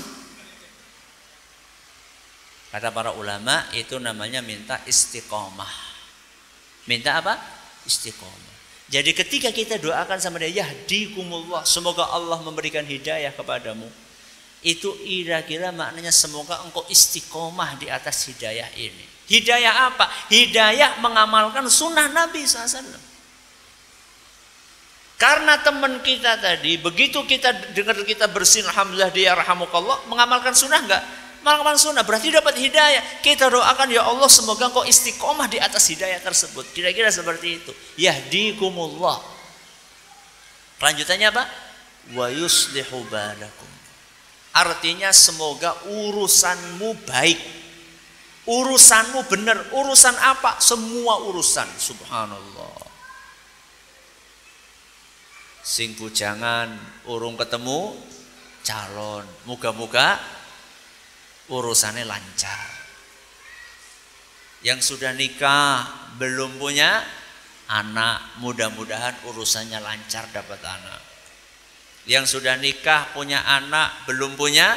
Kata 2.75 2.91
para 2.91 3.15
ulama 3.15 3.71
itu 3.71 3.95
namanya 4.03 4.43
minta 4.43 4.83
istiqomah. 4.83 5.71
Minta 6.91 7.23
apa? 7.23 7.39
Istiqomah. 7.87 8.46
Jadi 8.87 9.11
ketika 9.11 9.51
kita 9.51 9.75
doakan 9.83 10.15
sama 10.23 10.39
dia, 10.39 10.63
yahdikumullah, 10.63 11.67
semoga 11.67 12.07
Allah 12.07 12.39
memberikan 12.39 12.87
hidayah 12.87 13.35
kepadamu. 13.35 13.87
Itu 14.63 14.95
kira-kira 15.03 15.75
maknanya 15.75 16.09
semoga 16.09 16.63
engkau 16.63 16.87
istiqomah 16.87 17.75
di 17.75 17.91
atas 17.91 18.31
hidayah 18.31 18.71
ini. 18.79 19.05
Hidayah 19.27 19.91
apa? 19.91 20.07
Hidayah 20.31 21.03
mengamalkan 21.03 21.67
sunnah 21.67 22.07
Nabi 22.07 22.47
SAW. 22.47 22.95
Karena 25.17 25.59
teman 25.59 25.99
kita 25.99 26.39
tadi, 26.39 26.79
begitu 26.79 27.25
kita 27.27 27.73
dengar 27.73 27.97
kita 28.07 28.29
bersin, 28.31 28.63
Alhamdulillah 28.69 29.11
dia 29.11 29.33
rahamukallah, 29.35 30.07
mengamalkan 30.07 30.53
sunnah 30.53 30.79
enggak? 30.79 31.03
Mengamalkan 31.47 31.79
sunnah, 31.79 32.03
berarti 32.03 32.27
dapat 32.27 32.59
hidayah. 32.59 33.23
Kita 33.23 33.47
doakan, 33.47 33.87
ya 33.87 34.03
Allah 34.03 34.27
semoga 34.27 34.67
engkau 34.67 34.83
istiqomah 34.83 35.47
di 35.47 35.55
atas 35.63 35.87
hidayah 35.87 36.19
tersebut. 36.19 36.67
Kira-kira 36.75 37.07
seperti 37.07 37.63
itu. 37.63 37.71
Yahdikumullah. 37.95 39.23
Lanjutannya 40.83 41.31
apa? 41.31 41.47
Wa 42.11 42.27
yuslihu. 42.27 43.07
Artinya 44.51 45.15
semoga 45.15 45.71
urusanmu 45.87 47.07
baik. 47.07 47.39
Urusanmu 48.43 49.23
benar. 49.31 49.71
Urusan 49.71 50.19
apa? 50.19 50.59
Semua 50.59 51.23
urusan. 51.31 51.71
Subhanallah 51.79 52.87
sing 55.67 55.99
bujangan 55.99 56.71
urung 57.11 57.35
ketemu 57.35 57.91
calon 58.63 59.27
muga-muga 59.43 60.15
urusannya 61.47 62.03
lancar. 62.03 62.67
Yang 64.65 64.95
sudah 64.95 65.13
nikah 65.13 65.85
belum 66.17 66.57
punya 66.57 67.05
anak 67.67 68.39
mudah-mudahan 68.41 69.15
urusannya 69.27 69.79
lancar 69.79 70.27
dapat 70.33 70.59
anak. 70.63 71.01
Yang 72.07 72.39
sudah 72.39 72.55
nikah 72.55 73.11
punya 73.11 73.43
anak 73.43 74.07
belum 74.07 74.39
punya 74.39 74.75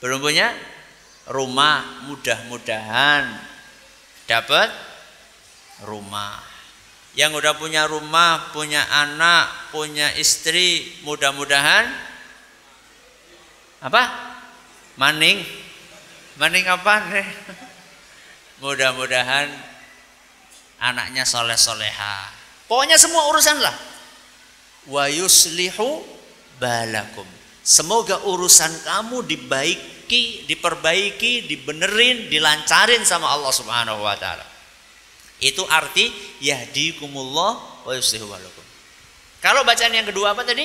belum 0.00 0.20
punya 0.20 0.52
rumah 1.28 2.04
mudah-mudahan 2.08 3.24
dapat 4.28 4.68
rumah. 5.84 6.40
Yang 7.14 7.46
udah 7.46 7.54
punya 7.54 7.86
rumah, 7.86 8.50
punya 8.50 8.82
anak, 8.90 9.70
punya 9.70 10.10
istri, 10.18 10.98
mudah-mudahan 11.06 11.86
apa? 13.84 14.33
Maning. 14.94 15.42
Maning 16.38 16.66
apa 16.70 16.94
nih? 17.10 17.28
Mudah-mudahan 18.62 19.50
anaknya 20.78 21.26
soleh 21.26 21.58
soleha. 21.58 22.30
Pokoknya 22.70 22.98
semua 22.98 23.26
urusan 23.30 23.58
lah. 23.58 23.74
Wa 24.86 25.10
yuslihu 25.10 26.02
balakum. 26.58 27.26
Semoga 27.64 28.20
urusan 28.28 28.70
kamu 28.84 29.24
dibaiki, 29.24 30.44
diperbaiki, 30.44 31.48
dibenerin, 31.48 32.28
dilancarin 32.28 33.02
sama 33.08 33.32
Allah 33.32 33.50
Subhanahu 33.50 34.04
wa 34.04 34.14
taala. 34.20 34.44
Itu 35.40 35.64
arti 35.66 36.12
yahdikumullah 36.44 37.84
wa 37.88 37.92
yuslihu 37.96 38.28
balakum. 38.28 38.64
Kalau 39.40 39.60
bacaan 39.66 39.92
yang 39.92 40.08
kedua 40.08 40.32
apa 40.32 40.44
tadi? 40.44 40.64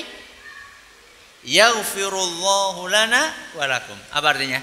Yaghfirullahu 1.44 2.84
lana 2.92 3.32
walakum. 3.56 3.96
Apa 4.12 4.36
artinya? 4.36 4.60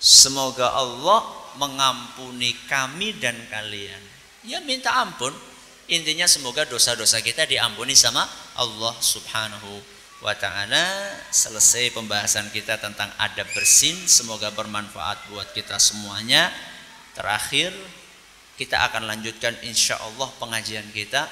Semoga 0.00 0.72
Allah 0.72 1.24
mengampuni 1.60 2.56
kami 2.68 3.16
dan 3.20 3.36
kalian. 3.52 4.00
Ya 4.44 4.60
minta 4.64 4.92
ampun. 4.96 5.32
Intinya 5.84 6.24
semoga 6.24 6.64
dosa-dosa 6.64 7.20
kita 7.20 7.44
diampuni 7.44 7.92
sama 7.92 8.24
Allah 8.56 8.96
Subhanahu 8.96 9.84
wa 10.24 10.32
taala. 10.32 11.12
Selesai 11.28 11.92
pembahasan 11.92 12.48
kita 12.48 12.80
tentang 12.80 13.12
adab 13.20 13.44
bersin, 13.52 13.92
semoga 14.08 14.48
bermanfaat 14.56 15.28
buat 15.28 15.52
kita 15.52 15.76
semuanya. 15.76 16.48
Terakhir 17.12 17.76
kita 18.56 18.80
akan 18.88 19.04
lanjutkan 19.04 19.52
insya 19.68 20.00
Allah 20.00 20.32
pengajian 20.40 20.88
kita 20.96 21.28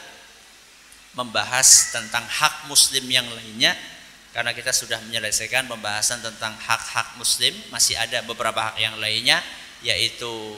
membahas 1.16 1.92
tentang 1.92 2.24
hak 2.24 2.68
muslim 2.68 3.04
yang 3.08 3.24
lainnya 3.32 3.72
karena 4.32 4.56
kita 4.56 4.72
sudah 4.72 4.98
menyelesaikan 5.08 5.68
pembahasan 5.68 6.24
tentang 6.24 6.56
hak-hak 6.56 7.20
muslim 7.20 7.52
masih 7.68 7.96
ada 8.00 8.24
beberapa 8.24 8.72
hak 8.72 8.76
yang 8.80 8.96
lainnya 8.96 9.40
yaitu 9.84 10.56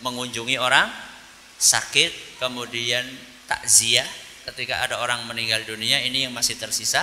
mengunjungi 0.00 0.56
orang 0.58 0.86
sakit 1.58 2.38
kemudian 2.38 3.02
takziah 3.50 4.06
ketika 4.52 4.86
ada 4.86 5.02
orang 5.02 5.26
meninggal 5.26 5.62
dunia 5.66 5.98
ini 6.02 6.28
yang 6.28 6.34
masih 6.34 6.54
tersisa 6.54 7.02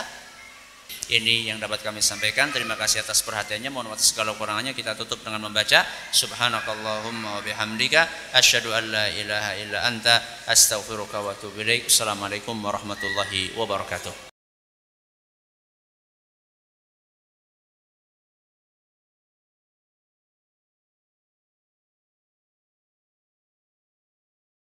ini 1.11 1.51
yang 1.51 1.59
dapat 1.59 1.83
kami 1.83 1.99
sampaikan. 1.99 2.47
Terima 2.55 2.79
kasih 2.79 3.03
atas 3.03 3.19
perhatiannya. 3.27 3.67
Mohon 3.67 3.95
maaf 3.95 4.03
segala 4.03 4.31
kurangannya. 4.39 4.71
Kita 4.71 4.95
tutup 4.95 5.19
dengan 5.19 5.43
membaca 5.43 5.83
Subhanakallahumma 6.15 7.39
wa 7.39 7.41
bihamdika 7.43 8.31
asyhadu 8.31 8.71
an 8.71 8.87
la 8.87 9.05
ilaha 9.11 9.51
illa 9.59 9.83
anta 9.83 10.23
astaghfiruka 10.47 11.19
wa 11.19 11.35
atubu 11.35 11.59
ilaik. 11.59 11.91
Assalamualaikum 11.91 12.55
warahmatullahi 12.55 13.51
wabarakatuh. 13.59 14.32